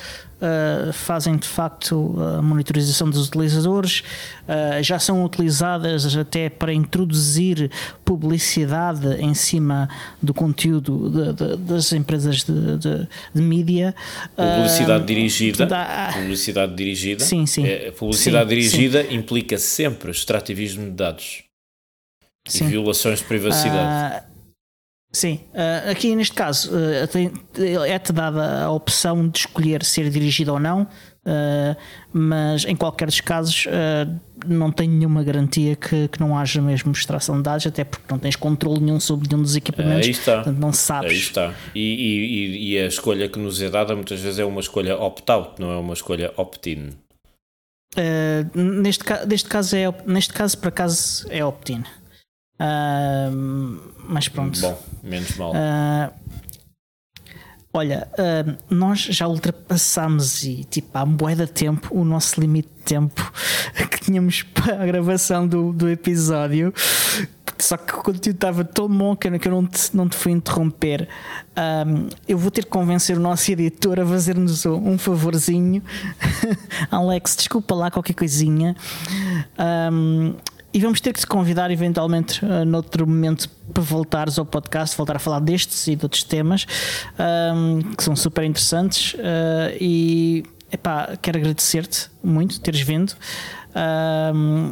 [0.42, 4.00] uh, fazem de facto a monitorização dos utilizadores,
[4.48, 7.70] uh, já são utilizadas até para introduzir
[8.04, 9.88] publicidade em cima
[10.20, 13.94] do conteúdo de, de, das empresas de, de, de mídia.
[14.36, 15.68] Publicidade dirigida.
[16.12, 17.24] publicidade dirigida.
[17.24, 17.68] Sim, sim.
[17.68, 19.14] É, publicidade sim, dirigida sim.
[19.16, 21.44] implica sempre extrativismo de dados.
[22.48, 22.66] Sim.
[22.66, 24.26] E violações de privacidade.
[24.26, 24.34] Uh,
[25.16, 30.60] Sim, uh, aqui neste caso uh, é-te dada a opção de escolher ser dirigido ou
[30.60, 30.88] não,
[32.12, 33.66] mas em qualquer dos casos
[34.46, 38.20] não tenho nenhuma garantia que, que, não haja mesmo extração de dados, até porque não
[38.20, 40.36] tens controle nenhum sobre nenhum dos equipamentos, Aí está.
[40.38, 41.12] portanto não sabes.
[41.12, 41.54] Aí está.
[41.74, 45.62] E, e, e, a escolha que nos é dada muitas vezes é uma escolha opt-out,
[45.62, 46.90] não é uma escolha opt-in.
[48.82, 51.84] Neste, neste, caso é, neste caso, por acaso, é opt-in.
[52.60, 54.60] Uh, mas pronto.
[54.60, 55.52] Bom, menos mal.
[55.52, 56.14] Uh,
[57.74, 58.08] olha,
[58.70, 63.32] nós já ultrapassámos e tipo há bué de tempo o nosso limite de tempo
[63.90, 66.74] que tínhamos para a gravação do, do episódio.
[67.64, 71.08] Só que o conteúdo estava tão bom que eu não te, não te fui interromper.
[71.56, 75.82] Um, eu vou ter que convencer o nosso editor a fazer-nos um favorzinho.
[76.92, 78.76] Alex, desculpa lá qualquer coisinha.
[79.92, 80.36] Um,
[80.74, 85.16] e vamos ter que te convidar eventualmente uh, noutro momento para voltares ao podcast, voltar
[85.16, 86.66] a falar destes e de outros temas
[87.56, 89.14] um, que são super interessantes.
[89.14, 93.14] Uh, e epá, quero agradecer-te muito teres vindo.
[94.34, 94.72] Um,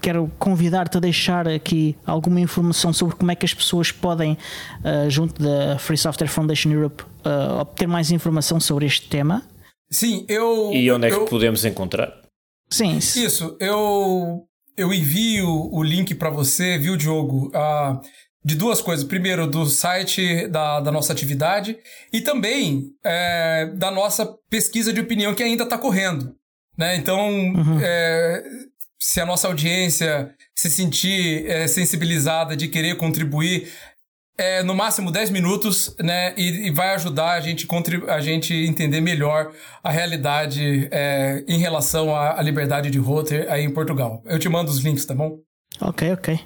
[0.00, 4.36] quero convidar-te a deixar aqui alguma informação sobre como é que as pessoas podem,
[4.80, 9.42] uh, junto da Free Software Foundation Europe, uh, obter mais informação sobre este tema.
[9.90, 10.70] Sim, eu.
[10.72, 12.12] E onde é eu, que podemos encontrar?
[12.70, 12.98] Sim.
[12.98, 14.46] Isso, eu,
[14.78, 17.48] eu envio o link para você, viu, Diogo?
[17.48, 18.00] Uh,
[18.44, 19.04] de duas coisas.
[19.04, 21.76] Primeiro, do site da, da nossa atividade
[22.12, 26.34] e também é, da nossa pesquisa de opinião que ainda está correndo.
[26.76, 26.96] Né?
[26.96, 27.78] Então, uhum.
[27.82, 28.42] é,
[28.98, 33.70] se a nossa audiência se sentir é, sensibilizada de querer contribuir,
[34.38, 36.32] é, no máximo 10 minutos, né?
[36.36, 37.66] E, e, vai ajudar a gente,
[38.08, 39.50] a gente entender melhor
[39.82, 44.22] a realidade é, em relação à, à, liberdade de roteiro aí em Portugal.
[44.24, 45.38] Eu te mando os links, tá bom?
[45.80, 46.40] Ok, ok.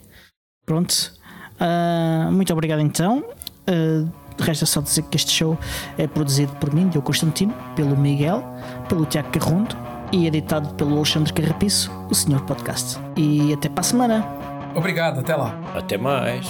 [0.64, 1.12] Pronto.
[1.60, 3.23] Uh, muito obrigado então.
[3.69, 4.10] Uh,
[4.40, 5.59] resta só dizer que este show
[5.98, 8.43] é produzido por mim, Diogo Constantino, pelo Miguel,
[8.89, 9.77] pelo Tiago Carrondo
[10.10, 12.98] e editado pelo Alexandre Carrapiço, o Senhor Podcast.
[13.16, 14.27] E até para a semana.
[14.74, 15.59] Obrigado, até lá.
[15.74, 16.47] Até mais.